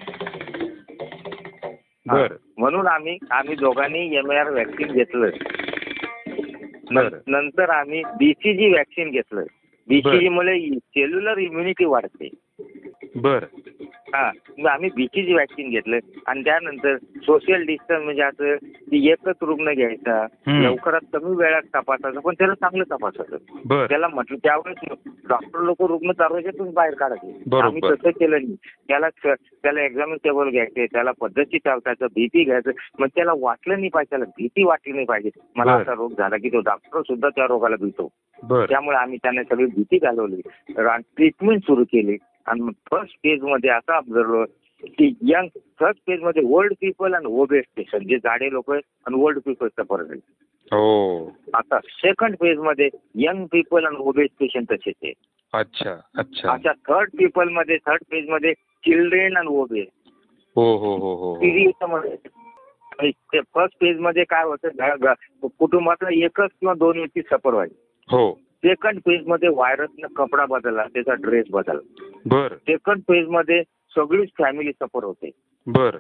[2.06, 2.28] बर.
[2.58, 5.30] म्हणून आम्ही आम्ही दोघांनी एम आर व्हॅक्सिन घेतलं
[6.92, 7.10] बर.
[7.28, 9.44] नंतर आम्ही बीसीजी व्हॅक्सिन घेतलं
[9.88, 12.30] बीसीजी मुळे सेल्युलर इम्युनिटी वाढते.
[13.16, 13.44] बर.
[14.16, 15.98] हा मग आम्ही बीसीजी व्हॅक्सिन घेतलं.
[16.28, 20.26] आणि त्यानंतर सोशल डिस्टन्स म्हणजे असं की एकच रुग्ण घ्यायचा.
[20.64, 23.38] लवकरात कमी वेळात तपासायचं पण त्याला चांगलं तपासायचं.
[23.88, 27.32] त्याला म्हटलं त्यावेळेस डॉक्टर लोक रुग्ण दरवाज्यातून बाहेर काढायचे.
[27.68, 28.56] आम्ही तसं केलं नाही.
[28.88, 32.72] त्याला त्याला एक्झामिन टेबल घ्यायचे त्याला पद्धती चालवायचं भीती घ्यायचं.
[33.00, 35.30] मग त्याला वाटलं नाही पाहिजे त्याला भीती वाटली नाही पाहिजे.
[35.56, 35.72] मला.
[35.82, 38.10] असा रोग झाला की तो डॉक्टर सुद्धा त्या रोगाला भीतो
[38.66, 40.42] त्यामुळे आम्ही त्यांना सगळी भीती घालवली.
[41.16, 42.18] ट्रीटमेंट सुरू केली.
[42.48, 44.44] आणि मग फर्स्ट फेजमध्ये असं ऑब्झर्व
[44.84, 45.48] की यंग
[45.80, 50.12] फर्स्ट फेजमध्ये ओल्ड पीपल आणि ओबेस पेशंट जे जाडे लोक आहेत आणि ओल्ड पीपलचा फरक
[50.12, 50.20] आहे.
[50.72, 51.32] हो.
[51.54, 55.14] आता सेकंड फेजमध्ये यंग पीपल आणि ओबेस पेशंट तसेच आहे.
[55.54, 56.52] अच्छा अच्छा.
[56.52, 59.88] आता थर्ड पीपलमध्ये थर्ड फेजमध्ये चिल्ड्रेन आणि ओबेस
[60.56, 62.16] हो हो हो हो मध्ये?
[63.34, 65.14] फर्स्ट फेजमध्ये काय होतं?
[65.48, 67.82] कुटुंबातला एकच किंवा दोन व्यक्ती सफर व्हायचे.
[68.12, 68.40] हो.
[68.58, 72.10] सेकंड फेजमध्ये व्हायरसनं कपडा बदलला त्याचा ड्रेस बदलला.
[72.26, 72.48] बर.
[72.56, 73.64] सेकंड फेजमध्ये
[73.96, 75.32] सगळीच फॅमिली सफर होते.
[75.68, 75.98] बर.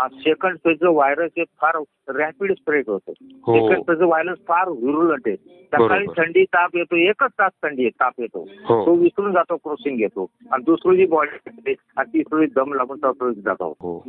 [0.00, 3.12] सेकंड फेजचं व्हायरस हे फार रॅपिड स्प्रेड होतं.
[3.22, 3.68] हो.
[3.68, 5.36] सेकंड फेजचं व्हायरस फार विरुलंट आहे.
[5.36, 6.24] सकाळी बरोबर.
[6.24, 8.44] थंडी ताप येतो एकच तास थंडी आहे, ताप येतो.
[8.44, 10.26] तो हो विसरून जातो क्रॉसिंग घेतो.
[10.52, 13.74] आणि दुसरी जी बॉडी आणि तिसरी दम लागून तो जातो.
[13.80, 14.04] हो.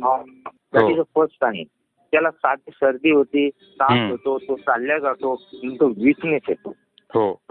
[0.74, 1.64] That is a first time
[2.12, 4.10] त्याला साधी सर्दी होती ताप हम्म.
[4.10, 6.68] येतो तो चालल्या जातो नंतर विकनेस येतो.
[6.68, 6.79] हो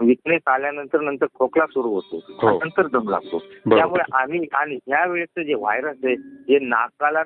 [0.00, 2.16] विकनेस आल्यानंतर नंतर खोकला सुरू होतो.
[2.16, 2.58] हो.
[2.58, 3.38] नंतर दम लागतो.
[3.38, 6.14] त्यामुळे आम्ही आणि ह्या वेळेचं जे व्हायरस आहे
[6.48, 7.22] हे नाकाला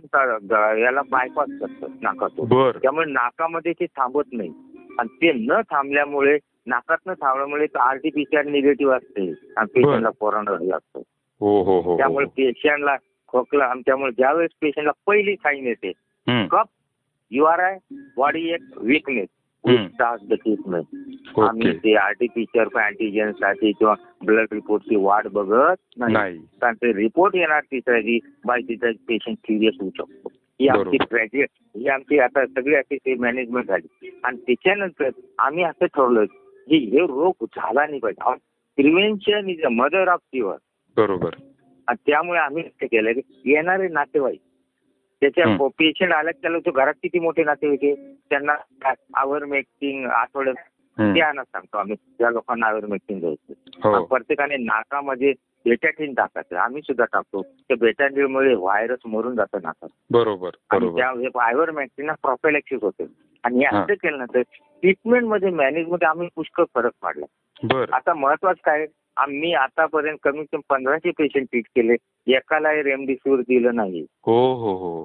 [0.78, 2.72] याला बायपास करतं नाकातून.
[2.78, 4.52] त्यामुळे नाकामध्ये ते थांबत नाही.
[4.98, 9.32] आणि ते न थांबल्यामुळे नाकात न थांबल्यामुळे आरटीपीसीआर निगेटिव्ह असते.
[9.56, 11.02] आणि पेशंटला कोरोना लागतो
[11.40, 12.96] हो हो हो त्यामुळे पेशंटला
[13.28, 15.92] खोकला आणि त्यामुळे ज्यावेळेस पेशंटला पहिली साईन येते.
[16.46, 16.66] Cough
[17.30, 17.78] U R I
[18.16, 19.28] body एक विकनेस
[19.68, 19.86] हम्म.
[20.24, 20.84] ट्रीटमेंट
[21.38, 26.12] आम्ही ते आरटीपीसीआर अँटीजेन साठी किंवा ब्लड रिपोर्टची वाट बघत नाही.
[26.12, 26.38] नाही.
[26.38, 30.32] कारण ते रिपोर्ट येणार तिसऱ्या दिवशी बाय तिसऱ्या पेशंट सिरियस होऊ शकतो.
[30.60, 30.96] ही आमची.
[30.96, 34.10] ग्रॅज्युएट ही आमची आता सगळी अशी मॅनेजमेंट झाली.
[34.24, 36.24] आणि त्याच्यानंतर आम्ही असं ठरवलं
[36.68, 38.34] की हे रोग झाला नाही पाहिजे
[38.76, 40.56] prevention is a mother of cure
[40.96, 41.30] बरोबर.
[41.88, 44.40] आणि त्यामुळे आम्ही काय केलं की येणारे नातेवाईक
[45.30, 45.56] त्याच्या.
[45.78, 47.94] पेशंट आला की त्याला तो घरात किती मोठे नातेवाईक आहे
[48.30, 48.54] त्यांना
[49.14, 50.54] आवर मेकिंग आठवड्यात.
[51.14, 51.96] ते सांगतो आम्ही.
[52.18, 53.52] त्या लोकांना आवर मेकिंग द्यायचं.
[53.88, 54.04] हो.
[54.04, 55.32] प्रत्येकाने नाकामध्ये
[55.64, 56.56] बेटाटीन टाकायचं.
[56.56, 57.42] आम्ही सुद्धा टाकतो.
[57.42, 59.88] त्या बेटाटीनमुळे व्हायरस मरून जातं नाकात.
[60.10, 63.06] बरोबर आणि त्या आयवर मॅक्सिना प्रोफेलॅक्सिस होते.
[63.44, 63.66] आणि हे.
[63.66, 67.26] असं केल्यानंतर ट्रीटमेंटमध्ये मॅनेजमध्ये आम्ही पुष्कळ फरक पाडला.
[67.72, 71.96] आता महत्वाचं काय आम्ही आतापर्यंत कमीत कमी पंधराशे पेशंट ट्रीट केले.
[72.26, 74.06] एकालाही रेमडेसिवीर दिलं नाही.
[74.26, 75.02] हो हो हो.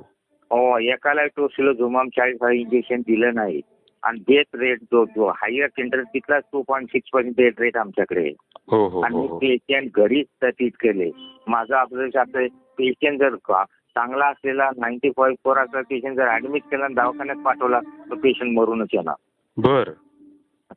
[0.51, 3.61] हो एकाला टोसिलोझोमाम चाळीस हजार इंजेक्शन दिलं नाही.
[4.03, 8.33] आणि डेथ रेट जो जो हायर सेंटर तिथला टू पॉईंट सिक्स पर्यंत डेथ रेट आमच्याकडे.
[8.71, 9.37] हो हो आणि हो हो.
[9.37, 11.11] पेशंट घरीच ट्रीट केले.
[11.47, 16.61] माझं ऑब्झर्वेशन असं पेशंट जर का चांगला असलेला नाईन्टी फाईव्ह फोर असलेला पेशंट जर ऍडमिट
[16.63, 19.15] केला आणि दवाखान्यात पाठवला तर पेशंट मरूनच येणार.
[19.57, 19.89] बर.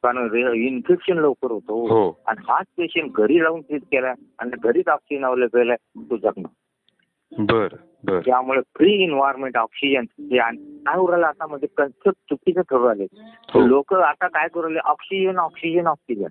[0.03, 1.87] कारण इन्फेक्शन लवकर होतो.
[1.89, 2.23] हो.
[2.27, 7.75] आणि हाच पेशंट घरी राहून ट्रीट केला आणि घरीच ऑक्सिजन अवेलेबल आहे तो जगणार बर
[8.05, 8.21] बर.
[8.21, 13.07] त्यामुळे फ्री इन्व्हायरमेंट ऑक्सिजन आणि काय उरायला आता म्हणजे कन्सेप्ट चुकीचं ठरू आले
[13.55, 13.67] हो.
[13.67, 14.81] लोक आता काय करू राहिले?
[14.85, 16.29] ऑक्सिजन ऑक्सिजन ऑक्सिजन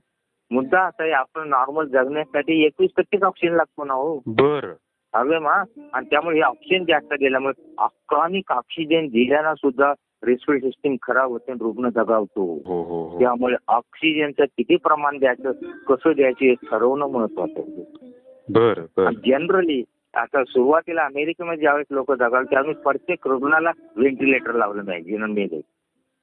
[0.52, 4.22] मुद्दा असा आहे आपण नॉर्मल जगण्यासाठी एकवीस टक्केच ऑक्सिजन लागतो ना हो.
[4.26, 4.74] बर.
[5.16, 5.54] हवे मा?
[5.94, 9.94] आणि त्यामुळे हे ऑक्सिजन जास्त गेल्यामुळे क्रॉनिक ऑक्सिजन दिल्यानं सुद्धा
[10.26, 12.62] रेस्पिरेटरी सिस्टीम खराब होते आणि रुग्ण दगावतो.
[12.66, 13.20] हो हो हो.
[13.20, 15.52] त्यामुळे ऑक्सिजनचं किती प्रमाण द्यायचं
[15.90, 17.86] कसं द्यायचं हे ठरवणं महत्वाचं आहे.
[18.50, 18.84] बर
[19.26, 25.62] जनरली आता सुरुवातीला अमेरिकेमध्ये ज्यावेळेस लोक जगाल त्यावेळेस प्रत्येक रुग्णाला व्हेंटिलेटर लावलं मेले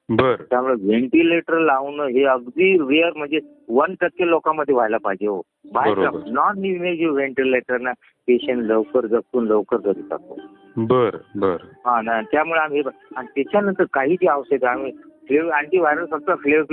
[0.09, 0.35] बर.
[0.49, 5.41] त्यामुळे व्हेंटिलेटर लावणं हे अगदी रेअर म्हणजे वन टक्के लोकांमध्ये व्हायला पाहिजे हो.
[5.73, 5.97] बाहेर.
[6.31, 7.91] नॉन इमेजिव्ह व्हेंटिलेटरना
[8.27, 10.37] पेशंट लवकर जगून लवकर जगू शकतो
[10.87, 11.57] बर बर.
[11.85, 12.81] हा ना त्यामुळे आम्ही
[13.15, 14.91] आणि त्याच्यानंतर काही जी औषधं आम्ही
[15.27, 16.65] फ्लेव अँटीव्हायरल फक्त फ्लेव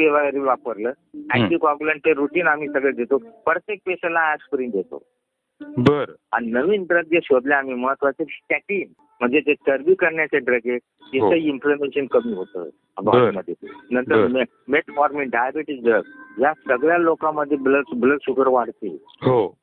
[0.44, 0.90] वापरलं.
[1.30, 3.18] अँटीकॉग्युलंट ते रुटीन आम्ही सगळं देतो.
[3.18, 5.02] प्रत्येक पेशंटला ऍस्पिरिन देतो.
[5.78, 6.04] बर.
[6.32, 11.30] आणि नवीन ड्रग जे शोधले आम्ही महत्त्वाचे स्टॅटिन म्हणजे ते चरबी करण्याचे ड्रग आहे हो.
[11.30, 12.68] तिचं इन्फ्लेमेशन कमी होतं.
[13.02, 13.54] बॉडीमध्ये
[13.90, 14.42] नंतर.
[14.68, 16.02] मेटफॉर्मिन डायबिटीस ड्रग
[16.40, 19.04] या सगळ्या लोकांमध्ये ब्लड ब्लड शुगर वाढते.
[19.06, 19.58] हो.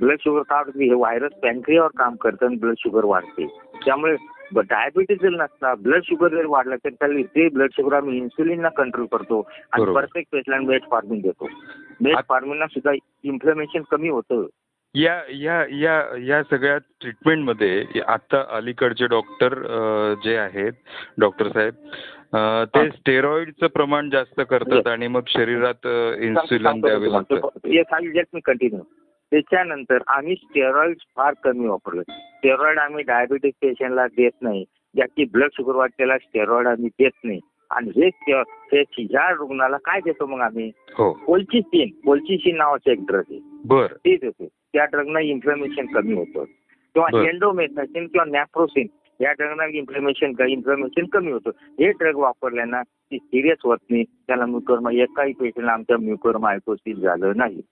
[0.00, 3.46] ब्लड शुगर का वाढते हे व्हायरस पॅन्क्रियावर काम करतं आणि ब्लड शुगर वाढते.
[3.84, 4.16] त्यामुळे
[4.54, 9.06] डायबिटीस जर नसला ब्लड शुगर जर वाढला तर त्याला ते ब्लड शुगर आम्ही इन्सुलिनला कंट्रोल
[9.06, 9.40] करतो
[9.72, 10.00] आणि बरोबर.
[10.00, 11.48] प्रत्येक पेशंटला मेट फार्मिंग देतो.
[12.00, 12.92] मेट फार्मिंगला सुद्धा
[13.24, 14.46] इन्फ्लेमेशन कमी होतं.
[14.94, 19.54] या या या या सगळ्या ट्रीटमेंटमध्ये आता अलीकडचे डॉक्टर
[20.24, 20.72] जे आहेत
[21.18, 21.74] डॉक्टर साहेब
[22.32, 22.88] अ, ते.
[22.90, 25.86] स्टेरॉइडचं प्रमाण जास्त करतात आणि मग शरीरात
[26.20, 27.34] इन्सुलिन द्यावे लागतं
[27.66, 27.82] हे
[28.34, 28.82] मी कंटिन्यू
[29.30, 32.02] त्याच्यानंतर आम्ही स्टेरॉइड फार कमी वापरलं.
[32.08, 34.64] स्टेरॉइड आम्ही डायबिटीस पेशंटला देत नाही.
[34.94, 37.40] ज्याची ब्लड शुगर त्याला स्टेरॉइड आम्ही देत नाही.
[37.70, 38.08] आणि हे
[38.98, 40.72] ह्या रुग्णाला काय देतो मग आम्ही?
[40.76, 41.12] हो.
[41.12, 41.88] कोलचिसिन.
[42.00, 43.40] कोलचिसिन नावाचं एक ड्रग आहे.
[43.64, 43.86] बर.
[43.86, 44.46] ते देतो.
[44.46, 46.44] त्या ड्रगनं इन्फ्लमेशन कमी होतं.
[46.94, 48.86] किंवा एन्डोमेथासिन किंवा नॅप्रोसिन
[49.20, 51.50] या ड्रगनं इन्फ्लमेशन इन्फ्लमेशन कमी होतं.
[51.58, 54.04] हे ड्रग वापरल्यानं ती सिरियस होत नाही.
[54.04, 57.62] त्याला म्युकर एकाही पेशंटला आमच्या म्युकर मायकोसिस झालं नाही.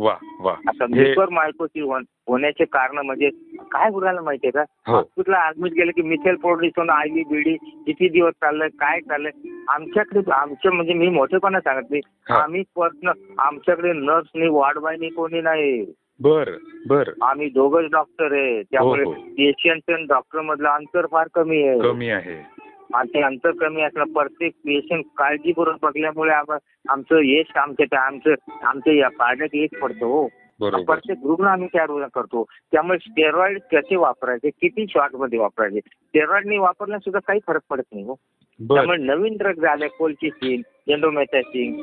[0.00, 0.52] वा वा.
[0.68, 4.64] आता हे मायकोसिस होण्याचे कारण म्हणजे काय बोलायला माहितीये का?
[4.86, 4.94] हो.
[4.96, 9.48] हॉस्पिटलला ऍडमिट केलं की मिथेल प्रोड्युसन आय व्ही बीडी किती दिवस चाललंय काय चाललंय?
[9.68, 12.02] आमच्याकडे आमच्या म्हणजे मी मोठेपणा सांगत नाही.
[12.30, 12.42] हा.
[12.42, 15.94] आम्ही पर्सनल आमच्याकडे नर्सनी वार्डबाईनी कोणी नाही.
[16.20, 16.50] बर
[16.86, 17.08] बर.
[17.22, 18.62] आम्ही दोघच डॉक्टर आहे.
[18.62, 19.12] त्यामुळे हो.
[19.12, 21.80] पेशंट आणि डॉक्टर मधलं अंतर फार कमी आहे.
[21.80, 22.58] कमी आहे.
[22.90, 26.56] ते अंतर कमी असलं प्रत्येक पेशंट काळजीपूर्वक बघल्यामुळे आम-
[26.88, 30.26] आमचं यश आमच्या आमचं आमचं या काढण्यात यश पडतं हो.
[30.60, 32.42] प्रत्येक रुग्ण आम्ही त्या करतो.
[32.72, 38.14] त्यामुळे स्टेरॉइड कसे वापरायचे किती शॉर्टमध्ये वापरायचे स्टेरॉइडने वापरण्यास सुद्धा काही फरक पडत नाही हो.
[38.60, 41.80] त्यामुळे नवीन ड्रग झाले कोलचिसिन एन्डोमेथॅसिन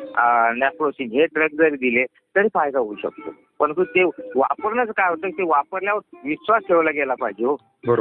[0.57, 2.03] नॅप्रोसिन हे ड्रग जरी दिले
[2.35, 3.31] तरी फायदा होऊ शकतो.
[3.59, 4.03] परंतु ते
[4.35, 7.55] वापरण्याचं काय होतं ते वापरल्यावर विश्वास ठेवला गेला पाहिजे हो.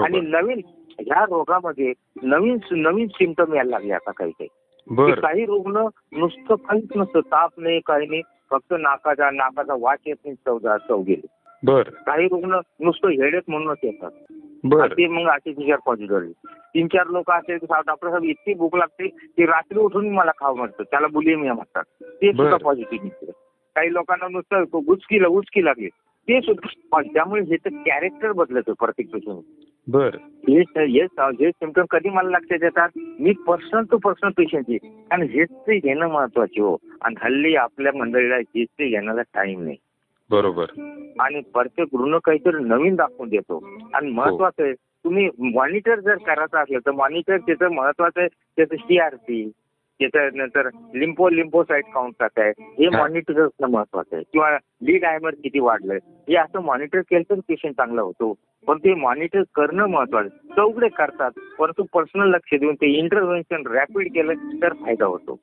[0.05, 0.61] आणि नवीन
[1.01, 4.49] ह्या रोगामध्ये नवीन नवीन सिमटम यायला लागले आता काही काही.
[5.21, 10.37] काही रुग्ण नुसतं काहीच नसतं ताप नाही काही नाही फक्त नाकाचा नाकाचा वास येत नाही
[10.47, 11.27] चव चव गेली.
[11.63, 11.83] बर.
[11.83, 14.11] काही रुग्ण नुसतं हेडेक म्हणूनच येतात.
[14.85, 19.79] ते मग आर्टिफिशियल पॉझिटिव्ह तीन चार लोक असे डॉक्टर साहेब इतकी भूक लागते की रात्री
[19.79, 21.83] उठून मला खावं म्हणतं त्याला बुलिमिया म्हणतात.
[22.23, 22.57] ते सुद्धा.
[22.57, 23.31] पॉझिटिव्ह निघते
[23.75, 25.89] काही लोकांना नुसतं गुचकी उचकी लागली.
[26.29, 27.03] ते सुद्धा.
[27.03, 29.43] त्यामुळे हे तर कॅरेक्टर बदलतं प्रत्येक पेशंट
[29.89, 30.11] बर.
[30.49, 32.89] हे हे हे सिमटम कधी मला लक्षात येतात?
[32.97, 34.79] मी पर्सनल टू पर्सनल पेशंटची
[35.11, 36.77] आणि हिस्ट्री घेणं महत्त्वाचे हो.
[37.03, 39.77] आणि हल्ली आपल्या मंडळीला हिस्ट्री घेण्याला टाइम नाही.
[40.31, 40.67] बरोबर.
[41.21, 43.69] आणि प्रत्येक ऋण काहीतरी नवीन दाखवून देतो.
[43.95, 49.51] आणि महत्वाचं आहे तुम्ही मॉनिटर जर करायचं असलं तर मॉनिटर त्याचं महत्वाचं आहे त्याचं सीआरपी
[50.01, 52.89] त्याचं नंतर लिम्फो लिम्फोसाईट काउंट काय आहे हे.
[52.89, 54.51] मॉनिटर असणं महत्वाचं आहे किंवा
[54.83, 58.35] ली डायमर किती वाढलंय हे असं मॉनिटर केलं तर पेशंट चांगला होतो
[58.67, 60.89] पण ते मॉनिटर करणं महत्वाचं आहे.
[60.89, 65.39] करतात परंतु पर्सनल लक्ष देऊन ते इंटरव्हेन्शन रॅपिड केलं तर फायदा होतो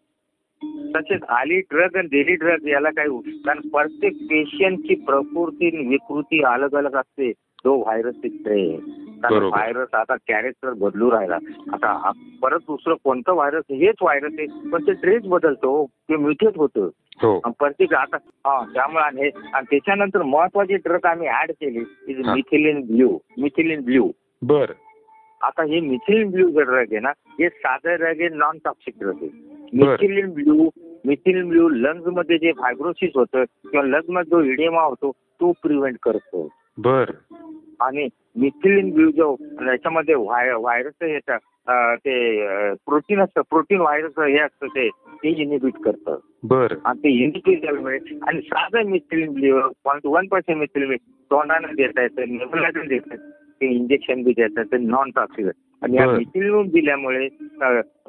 [0.96, 6.76] तसेच आली ड्रग आणि डेली ड्रग याला काही कारण प्रत्येक पेशंटची प्रकृती आणि विकृती अलग
[6.76, 9.11] अलग असते तो व्हायरस बरोबर.
[9.30, 11.36] व्हायरस आता कॅरेक्टर बदलू राहिला.
[11.74, 14.70] आता परत दुसरं कोणतं व्हायरस हेच व्हायरस आहे.
[14.70, 15.86] पण ते ड्रेस बदलतो.
[15.86, 16.90] ते म्युटेट होतं.
[17.22, 17.40] हो.
[17.40, 19.22] प्रत्येक आता हा त्यामुळे आणि
[19.54, 21.80] आणि त्याच्यानंतर महत्त्वाचे ड्रग आम्ही ऍड केले.
[22.32, 24.72] मिथिलिन ब्ल्यू मिथिलिन ब्ल्यू बर.
[25.42, 29.16] आता हे मिथिलिन ब्ल्यू जे ड्रग आहे ना हे साधं ड्रग आहे नॉन टॉक्सिक ड्रग
[29.22, 29.30] आहे.
[29.74, 30.70] मिथिलिन ब्ल्यू
[31.06, 36.48] मिथिलिन ब्ल्यू लंग्समध्ये जे फायब्रोसिस होतं किंवा लंग्समध्ये जो इडेमा होतो तो प्रिव्हेंट करतो.
[36.78, 37.12] बर.
[37.80, 39.36] आणि मिथिलिन ब्ल्यू जो
[39.68, 45.74] याच्यामध्ये व्हाय व्हायरस येतं अं, ते प्रोटीन असतं प्रोटीन व्हायरस हे असतं ते ते इनिबिट
[45.74, 46.18] करतं.
[46.44, 46.74] बर.
[46.86, 50.96] आणि ते इनिबिट झाल्यामुळे आणि साधं methylene blue point one percent methylene
[51.32, 53.18] तोंडानं देता येतं नेबुलायझर देतात
[53.62, 55.46] ते इंजेक्शन बी देतात ते नॉन टॉक्सिक
[55.82, 56.06] आणि या.
[56.12, 57.28] मिथिलिन दिल्यामुळे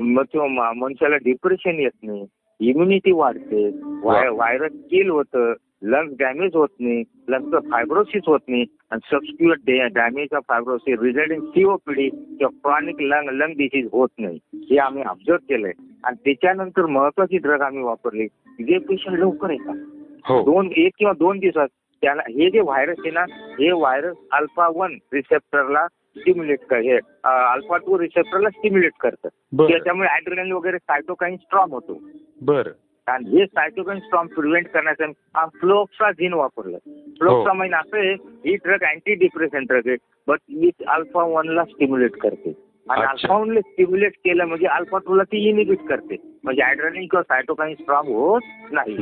[0.01, 2.27] मनुष्याला डिप्रेशन येत नाही
[2.61, 3.68] इम्युनिटी वाढते
[4.03, 10.34] व्हाय- व्हायरस किल होतं लंग्स डॅमेज होत नाही लंग्सचं फायब्रोसिस होत नाही आणि subsequent damage
[10.34, 14.38] of fibrosis resulting COPD किंवा क्रॉनिक लंग लंग डिसीज होत नाही.
[14.54, 15.72] हे आम्ही ऑब्झर्व केलंय.
[16.04, 18.26] आणि त्याच्यानंतर महत्वाची ड्रग आम्ही वापरली.
[18.64, 19.76] जे पेशंट लवकर येतात.
[20.24, 20.42] हो.
[20.42, 21.68] दोन एक किंवा दोन दिवसात
[22.02, 27.76] त्याला हे जे व्हायरस आहे ना हे व्हायरस अल्फा वन रिसेप्टरला स्टिम्युलेट कर हे अल्फा
[27.76, 29.28] टू रिसेप्टरला स्टिम्युलेट करतं.
[29.68, 32.00] त्याच्यामुळे ऍड्रिनल वगैरे सायटोकाईन स्ट्रॉंग होतो.
[32.42, 32.62] बर.
[33.08, 36.78] आणि हे सायटोकाईन स्ट्रॉंग प्रिव्हेंट करण्यासाठी फ्लोक्सा झिन वापरलं.
[37.18, 38.12] फ्लोक्सा म्हणजे असं आहे
[38.46, 39.96] ही ड्रग अँटी डिप्रेशन ड्रग आहे
[40.28, 42.52] बट विथ अल्फा वनला स्टिम्युलेट करते.
[42.90, 43.02] आणि.
[43.02, 46.16] अल्फा वनला स्टिम्युलेट केलं म्हणजे अल्फा टूला ती इनिबिट करते.
[46.44, 48.40] म्हणजे ॲड्रेलिन किंवा सायटोकाईन स्ट्रॉंग होत
[48.72, 48.96] नाही.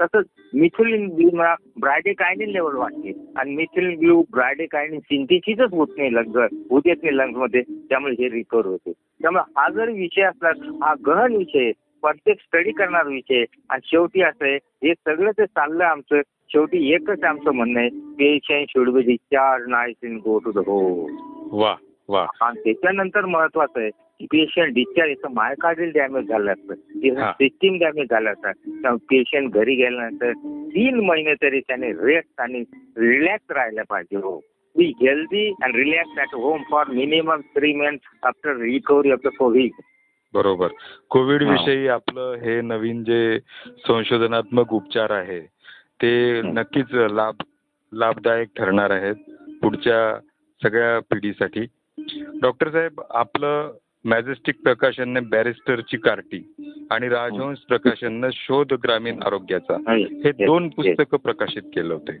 [0.00, 1.30] तसंच मिथिलिन ब्ल्यू
[1.80, 3.12] ब्रायडेकायनिन लेवल वाढते.
[3.36, 6.36] आणि मिथिलिन ब्ल्यू ब्रायडेकायनिन सिंथेसिसच होत नाही लंग
[6.70, 7.62] होत येत नाही lungs मध्ये.
[7.62, 8.92] त्यामुळे हे रिकवर होते.
[9.22, 10.48] त्यामुळे हा जर विषय असला
[10.86, 13.44] हा गहन विषय आहे, प्रत्येक स्टडी करणारा विषय.
[13.70, 18.66] आणि शेवटी असं आहे हे सगळं ते चाललं आमचं शेवटी एकच आमचं म्हणणं आहे patient
[18.70, 21.16] should be discharge nice in go to the home
[21.52, 21.74] वा
[22.08, 22.26] वा.
[22.40, 26.74] आणि त्याच्यानंतर महत्वाचं आहे की पेशंट डिस्चार्ज याचं मायकार्डियल डॅमेज झालं असतं.
[27.20, 27.30] हा.
[27.32, 28.96] सिस्टीम डॅमेज झालं असतं.
[29.10, 30.32] पेशंट घरी गेल्यानंतर
[30.74, 32.62] तीन महिने तरी त्याने रेस्ट आणि
[32.96, 34.40] रिलॅक्स राहायला पाहिजे हो.
[34.76, 39.70] Be healthy and relax at home for minimum three month after recovery of the covid
[40.36, 40.68] बरोबर.
[41.10, 41.42] कोविड.
[41.42, 43.38] विषयी आपलं हे नवीन जे
[43.88, 45.40] संशोधनात्मक उपचार आहे
[46.02, 46.42] ते.
[46.42, 47.34] नक्कीच लाभ
[47.92, 49.14] लाभदायक ठरणार आहेत
[49.62, 50.20] पुढच्या
[50.62, 51.66] सगळ्या पिढीसाठी.
[52.42, 53.72] डॉक्टर साहेब आपलं
[54.04, 56.54] मॅजेस्टिक प्रकाशनने बॅरिस्टरची कार्टी
[56.90, 59.76] आणि राजहंस प्रकाशननं शोध ग्रामीण आरोग्याचा
[60.24, 62.18] हे दोन पुस्तकं प्रकाशित केलं होते.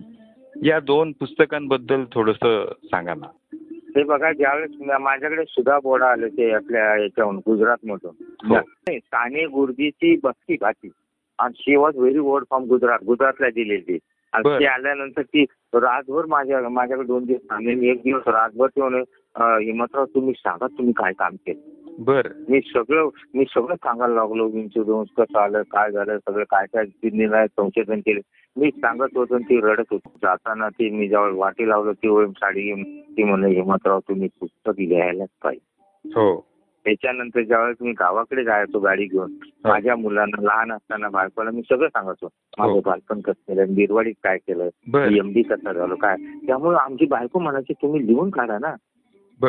[0.64, 2.38] या दोन पुस्तकांबद्दल थोडस
[2.84, 3.56] सांगा ना.
[3.96, 8.58] हे बघा ज्यावेळेस माझ्याकडे सुधा बोडा आले ते आपल्या याच्याहून गुजरात मधून हो.
[8.90, 10.90] साने गुरुजीची बस्ती भाती
[11.38, 13.98] आणि she was very word from Gujarat गुजरातला दिलेली.
[14.32, 14.58] आणि.
[14.58, 20.04] ती आल्यानंतर ती रातभर माझ्या माझ्याकडे दोन दिवस मी एक दिवस रातभर ते "अं, हिमतराव
[20.04, 21.60] तुम्ही सांगा तुम्ही काय काम केलं?
[21.98, 22.26] बर.
[22.48, 27.10] मी सगळं मी सगळं सांगायला लागलो इन्शुरन्स कसं आलं काय झालं सगळं काय काय ते
[27.12, 28.20] निर्णय संशोधन केले.
[28.56, 30.08] मी सांगत होतो ती रडत होती.
[30.22, 35.28] जाताना ती मी जेव्हा वाटी लावलं ती साडी घेऊन ती म्हणे हिमतराव तुम्ही पुस्तक घ्यायलाच
[35.44, 36.10] पाहिजे.
[36.14, 36.46] हो.
[36.84, 39.32] त्याच्यानंतर ज्यावेळेस मी गावाकडे जायचो गाडी घेऊन
[39.64, 42.80] माझ्या मुलांना लहान असताना बाळपणा मी सगळं सांगायचो माझं हो.
[42.80, 44.68] बालपण कसं केलं बिरवाडीत काय केलं?
[44.98, 45.94] एमडी कसं झालं?
[45.94, 46.16] काय?
[46.46, 48.74] त्यामुळे आमची बायको म्हणायची तुम्ही लिहून काढा ना.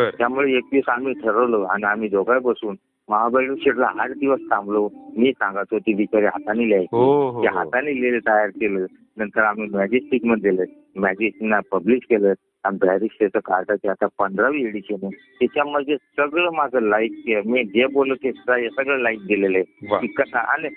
[0.10, 2.76] त्यामुळे एक दिवस आम्ही ठरवलं आणि आम्ही दोघं बसून
[3.10, 4.90] महाबळेश्वर आठ दिवस थांबलो.
[5.18, 6.96] मी सांगायचो ती बिचारी हाताने हो लिहायची.
[6.96, 7.58] हो ते हो.
[7.58, 8.86] हाताने लिहिलं तयार केलं
[9.18, 10.64] नंतर आम्ही मॅजेस्टिकमध्ये दिलं
[11.02, 12.34] मॅजेस्टिकना पब्लिश केलं.
[12.64, 15.36] आणि बॅरिस्टरचं कार्डाचे आता पंधरावी एडिशन आहे.
[15.40, 17.12] त्याच्यामध्ये सगळं माझं लाईक
[17.46, 20.08] मी जे बोललो ते सगळं लाईक दिलेलं आहे.
[20.08, 20.70] कसा आणि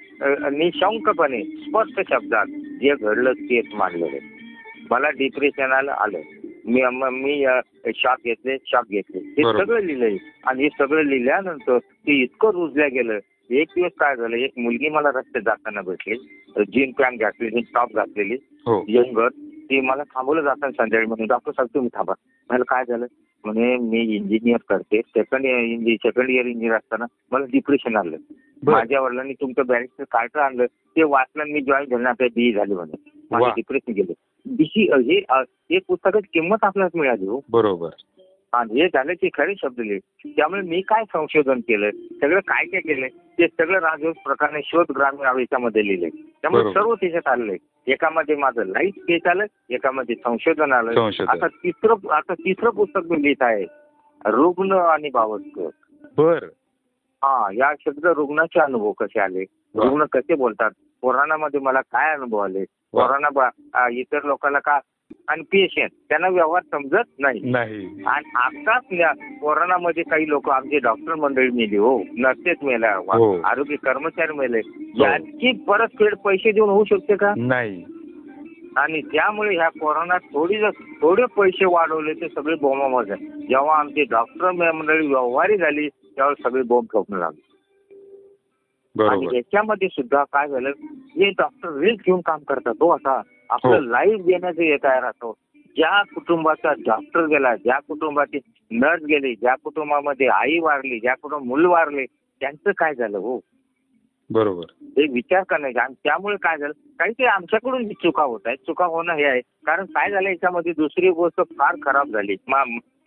[0.56, 2.46] निशंकपणे स्पष्ट शब्दात
[2.80, 4.20] जे घडलं तेच मांडलेलं आहे.
[4.90, 5.90] मला डिप्रेशन आलं.
[5.90, 6.18] आलं.
[6.66, 7.22] मी म-
[7.96, 9.18] शॉक घेतले शॉक घेतले.
[9.18, 9.64] हे बरोबर.
[9.64, 10.16] सगळं लिहिलंय.
[10.46, 13.18] आणि हे सगळं लिहिल्यानंतर ते इतकं रुजल्या गेलं.
[13.50, 16.14] एक दिवस काय झालं एक मुलगी मला रस्त्यात जाताना भेटली.
[16.58, 18.34] जीन पॅन्ट घातलेली टॉप घातलेली.
[18.34, 18.84] हो.
[18.88, 21.06] यंगर ती मला थांबवलं जाताना संध्याकाळी.
[21.06, 22.12] म्हणून डॉक्टर साहेब तुम्ही थांबा.
[22.50, 23.06] मला काय झालं?
[23.44, 25.00] म्हणे मी इंजिनियर करते.
[25.00, 28.16] Second year second year engineer असताना मला डिप्रेशन आलं.
[28.62, 28.72] बर.
[28.72, 30.66] माझ्या वडिलांनी तुमचं बॅरिस्टर कार्ड आणलं.
[30.66, 33.10] ते वाचलं आणि मी जॉईन झालं आता बी झाली म्हणे.
[33.30, 33.52] माझं वा.
[33.56, 34.12] डिप्रेशन गेलं.
[34.46, 35.18] हे
[35.70, 37.40] हे पुस्तकाची किंमत आपल्याला मिळाली हो.
[37.50, 37.88] बरोबर.
[38.52, 41.90] आणि हे झालं ते खरे शब्द लिहिले त्यामुळे मी काय संशोधन केलं?
[41.90, 43.06] सगळं काय काय केलं?
[43.06, 46.08] ते सगळं राजवंश प्रकारे शोध ग्रामीण याच्यामध्ये लिहिले.
[46.08, 46.72] त्यामुळे.
[46.72, 51.10] सर्व त्याच्यात आलंय एकामध्ये माझं लाईफ स्केच आलं एकामध्ये संशोधन आलं.
[51.28, 53.64] आता तिसरं आता तिसरं पुस्तक मी लिहित आहे.
[54.26, 55.68] रुग्ण आणि भावस्कर
[56.16, 56.44] बर.
[57.24, 59.42] हा या शब्द रुग्णाचे अनुभव कसे आले.
[59.74, 60.70] रुग्ण कसे बोलतात?
[61.02, 62.64] कोरोनामध्ये मला काय अनुभव आले.
[62.94, 64.80] कोरोना इतर लोकांना का?
[65.28, 67.40] आणि पेशंट त्यांना व्यवहार समजत नाही.
[67.40, 68.02] नाही.
[68.06, 73.40] आणि आताच कोरोनामध्ये काही लोक आमचे डॉक्टर मंडळी मेली हो नर्सेस मेल्या हो.
[73.44, 74.60] आरोग्य कर्मचारी मेले.
[75.04, 77.32] यांची परतफेड पैसे देऊन होऊ शकते का?
[77.36, 77.84] नाही.
[78.76, 80.56] आणि त्यामुळे ह्या कोरोनात थोडी
[81.02, 83.16] थोडे पैसे वाढवले ते सगळे बोंबामध्ये.
[83.46, 87.49] जेव्हा आमची डॉक्टर मंडळी व्यवहारी झाली त्यावेळेस सगळे बोंब ठोकणं लागले.
[89.08, 90.70] आणि याच्यामध्ये सुद्धा काय झालं
[91.16, 93.22] हे डॉक्टर रिस्क घेऊन काम करतात हो आता हो.
[93.50, 95.32] आपलं लाईफ देण्याचं हे तयार असतो.
[95.76, 98.38] ज्या कुटुंबाचा डॉक्टर गेला ज्या कुटुंबाची
[98.70, 102.04] नर्स गेली ज्या कुटुंबामध्ये आई वारली ज्या कुटुंब मुलं वारले
[102.40, 103.40] त्यांचं काय झालं हो?
[104.30, 104.64] बरोबर.
[104.82, 105.78] हे विचार करण्याचे.
[105.78, 108.58] आणि त्यामुळे काय झालं काही ते आमच्याकडून ही चुका होत आहेत.
[108.66, 109.40] चुका होणं हे आहे.
[109.66, 112.36] कारण काय झालं याच्यामध्ये दुसरी गोष्ट फार खराब झाली.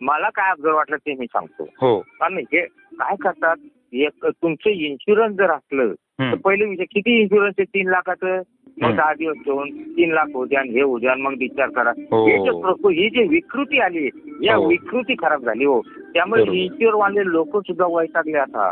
[0.00, 1.64] मला काय अवघड वाटलं ते मी सांगतो.
[1.64, 1.98] हो.
[2.00, 3.56] कारण हे काय करतात
[3.94, 6.34] एक तुमचं इन्शुरन्स जर असलं तर.
[6.44, 8.40] पहिले विचार किती इन्शुरन्स आहे तीन लाखाचं
[8.82, 8.94] मग.
[8.96, 12.26] दहा दिवस ठेवून तीन लाख होऊ द्या हे होऊ द्या मग विचार करा हो.
[12.26, 12.50] हे जे
[12.90, 14.08] ही जी विकृती आली
[14.42, 14.66] या हो.
[14.68, 15.80] विकृती खराब झाली हो
[16.14, 16.42] त्यामुळे.
[16.62, 18.68] इन्शुर वाले लोक सुद्धा वैतागले आता.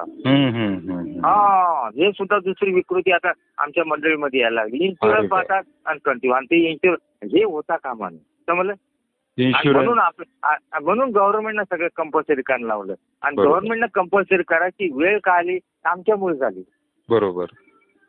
[1.25, 5.29] हा हे सुद्धा दुसरी विकृती आता आमच्या मंडळीमध्ये यायला लागली इन्शुरन्स.
[5.31, 8.73] पाहतात आणि कंटिन्यू आणि ते इन्शुरन्स हे होता कामा नये समजलं
[9.39, 9.99] म्हणून
[10.83, 12.95] म्हणून गव्हर्नमेंटनं सगळं कंपल्सरी करायला लावलं.
[13.23, 13.37] आणि.
[13.37, 16.65] गव्हर्नमेंटनं कंपल्सरी करायची वेळ का आली आमच्यामुळे झाली.
[17.11, 17.45] बरोबर.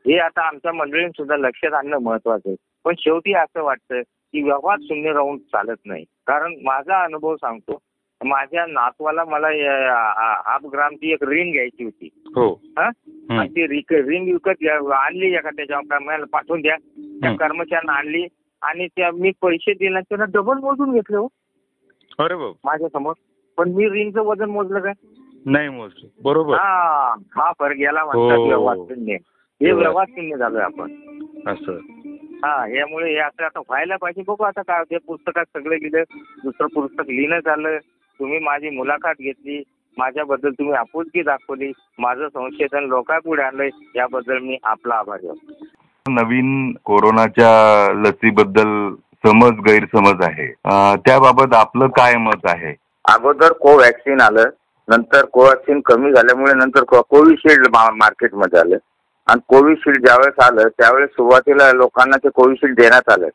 [0.07, 2.55] हे आता आमच्या मंडळीने सुद्धा लक्षात आणणं महत्वाचं आहे.
[2.83, 6.05] पण शेवटी असं वाटतं की व्यवहार शून्य राहून चालत नाही.
[6.27, 7.79] कारण माझा अनुभव सांगतो
[8.25, 9.47] माझ्या नातवाला मला
[10.45, 12.09] हाफ ग्रामची एक रिंग घ्यायची होती.
[12.25, 12.61] हो.
[13.31, 13.67] ती
[14.01, 16.75] रिंग विकत आणली कर्मचाऱ्याला पाठवून द्या.
[16.97, 17.35] त्या.
[17.35, 18.27] कर्मचाऱ्यांना आणली
[18.63, 21.27] आणि त्या मी पैसे दिले त्यांना डबल मोजून घेतले हो.
[22.19, 22.55] अरे बाप.
[22.63, 23.13] माझ्यासमोर
[23.57, 24.93] पण मी रिंगचं वजन मोजलं काय?
[25.45, 26.09] नाही मोजले.
[26.23, 26.55] बरोबर.
[26.55, 28.47] हा हा फरक याला म्हणतात हो.
[28.47, 29.13] व्यवहार शून्य.
[29.13, 29.83] हे व्यवहार.
[29.83, 30.91] व्यवहार शून्य झालोय आपण.
[31.47, 31.77] असं.
[32.45, 34.21] हा यामुळे हे असं आता व्हायला पाहिजे.
[34.27, 36.03] बघू आता काय होते पुस्तकात सगळं लिहिलं.
[36.43, 37.77] दुसरं पुस्तक लिहिणं झालं.
[38.19, 39.63] तुम्ही माझी मुलाखत घेतली.
[39.97, 41.71] माझ्याबद्दल तुम्ही आपुलकी दाखवली.
[41.99, 45.65] माझं संशोधन लोकांपुढे आणलंय याबद्दल मी आपला आभारी आहे.
[46.09, 48.93] नवीन कोरोनाच्या लसीबद्दल
[49.25, 50.47] समज गैरसमज आहे.
[50.47, 52.75] अं, त्याबाबत आपलं काय मत आहे?
[53.05, 54.49] अगोदर कोवॅक्सिन आलं
[54.87, 58.77] नंतर कोवॅक्सिन कमी झाल्यामुळे नंतर को- कोविशिल्ड मा- मार्केटमध्ये आलं.
[59.27, 63.27] आणि कोविशिल्ड ज्यावेळेस आलं त्यावेळेस सुरुवातीला लोकांना ते कोविशिल्ड देण्यात आलं.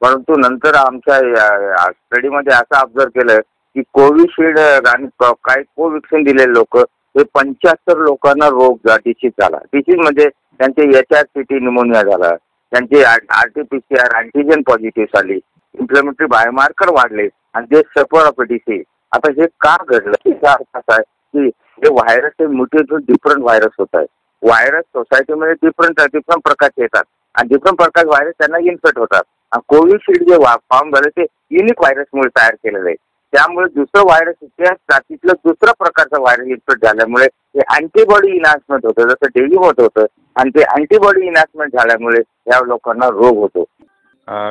[0.00, 3.40] परंतु नंतर आमच्या या- स्टडीमध्ये असं ऑब्झर्व केलं
[3.74, 6.78] की कोविशिल्ड आणि क- काही कोवॅक्सिन दिलेले लोक
[7.16, 9.58] हे पंच्याहत्तर लोकांना रोग डिसीज झाला.
[9.72, 12.34] डिसीज म्हणजे त्यांचे H R C T pneumonia झाला.
[12.72, 15.38] त्यांचे R T P C R positive आली
[15.80, 17.28] इम्प्लिमेंटरी बायोमार्कर वाढले.
[17.54, 20.14] आणि ते सफर ऑफ डिसीज आता हे का घडलं?
[20.26, 21.46] याचा अर्थ असा आहे की
[21.84, 24.06] हे व्हायरस हे म्युटेशन डिफरंट व्हायरस होत आहे.
[24.42, 27.04] व्हायरस सोसायटीमध्ये डिफरंट डिफरंट प्रकारचे येतात.
[27.34, 29.22] आणि डिफरंट प्रकारचे व्हायरस त्यांना इन्फेक्ट होतात.
[29.52, 32.96] आणि कोविशिल्ड जे फॉर्म झाले ते युनिक व्हायरसमुळे तयार केलेलं आहे.
[33.34, 37.24] त्यामुळे दुसरं व्हायरस त्या जातीतलं दुसऱ्या प्रकारचं व्हायरस इन्फेक्ट झाल्यामुळे
[37.56, 39.80] हे अँटीबॉडी इनहान्समेंट होतं जसं डेंग्यू होत.
[39.80, 40.06] होतं
[40.40, 42.20] आणि ते अँटीबॉडी इनहान्समेंट झाल्यामुळे
[42.52, 43.64] या लोकांना रोग होतो.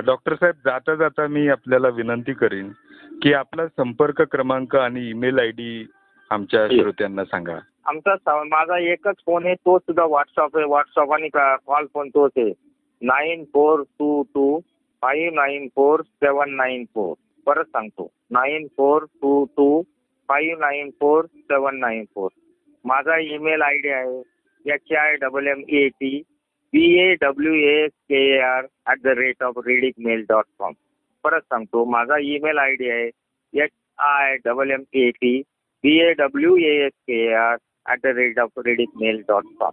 [0.05, 2.69] डॉक्टर साहेब जाता जाता मी आपल्याला विनंती करीन
[3.21, 5.85] की आपला संपर्क क्रमांक आणि ईमेल आय डी
[6.31, 6.67] आमच्या.
[6.69, 7.57] श्रोत्यांना सांगा.
[7.87, 10.65] आमचा माझा एकच फोन आहे तो सुद्धा व्हॉट्सअप आहे.
[10.65, 12.51] व्हॉट्सअप आणि कॉल फोन तोच आहे.
[13.01, 14.59] Nine four two two
[15.01, 17.13] five nine four seven nine four
[17.47, 18.09] परत सांगतो.
[18.31, 19.81] Nine four two two
[20.29, 22.29] five nine four seven nine four.
[22.85, 24.21] माझा ईमेल आय डी आहे.
[24.65, 26.21] H I double M A T
[26.73, 30.73] B A W S K A R at the rate of rediff mail dot com.
[31.23, 33.09] परत सांगतो माझा email I D आहे.
[33.53, 35.37] H I double M A T
[35.83, 39.71] B A W S K A R at the rate of rediff mail dot com.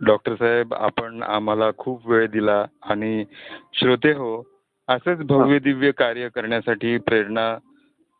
[0.00, 3.24] Doctor साहेब आपण आम्हाला खूप वेळ दिला आणि
[3.74, 4.36] श्रोते हो
[4.88, 7.58] असंच भव्य दिव्य कार्य करण्यासाठी प्रेरणा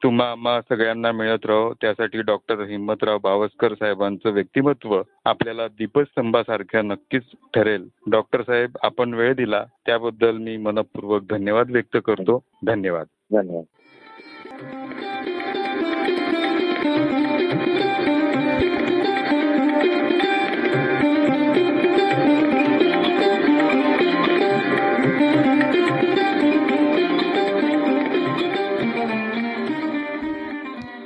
[0.02, 1.74] तुम्हा आम्हा सगळ्यांना मिळत राहो.
[1.80, 7.22] त्यासाठी डॉक्टर हिम्मतराव बावस्कर साहेबांचं व्यक्तिमत्व आपल्याला दीपस्तंभासारख्या नक्कीच
[7.54, 7.88] ठरेल.
[8.10, 9.64] डॉक्टर साहेब आपण वेळ दिला.
[9.86, 12.44] त्याबद्दल मी मनपूर्वक धन्यवाद व्यक्त करतो.
[12.66, 13.06] धन्यवाद.
[13.32, 13.64] धन्यवाद.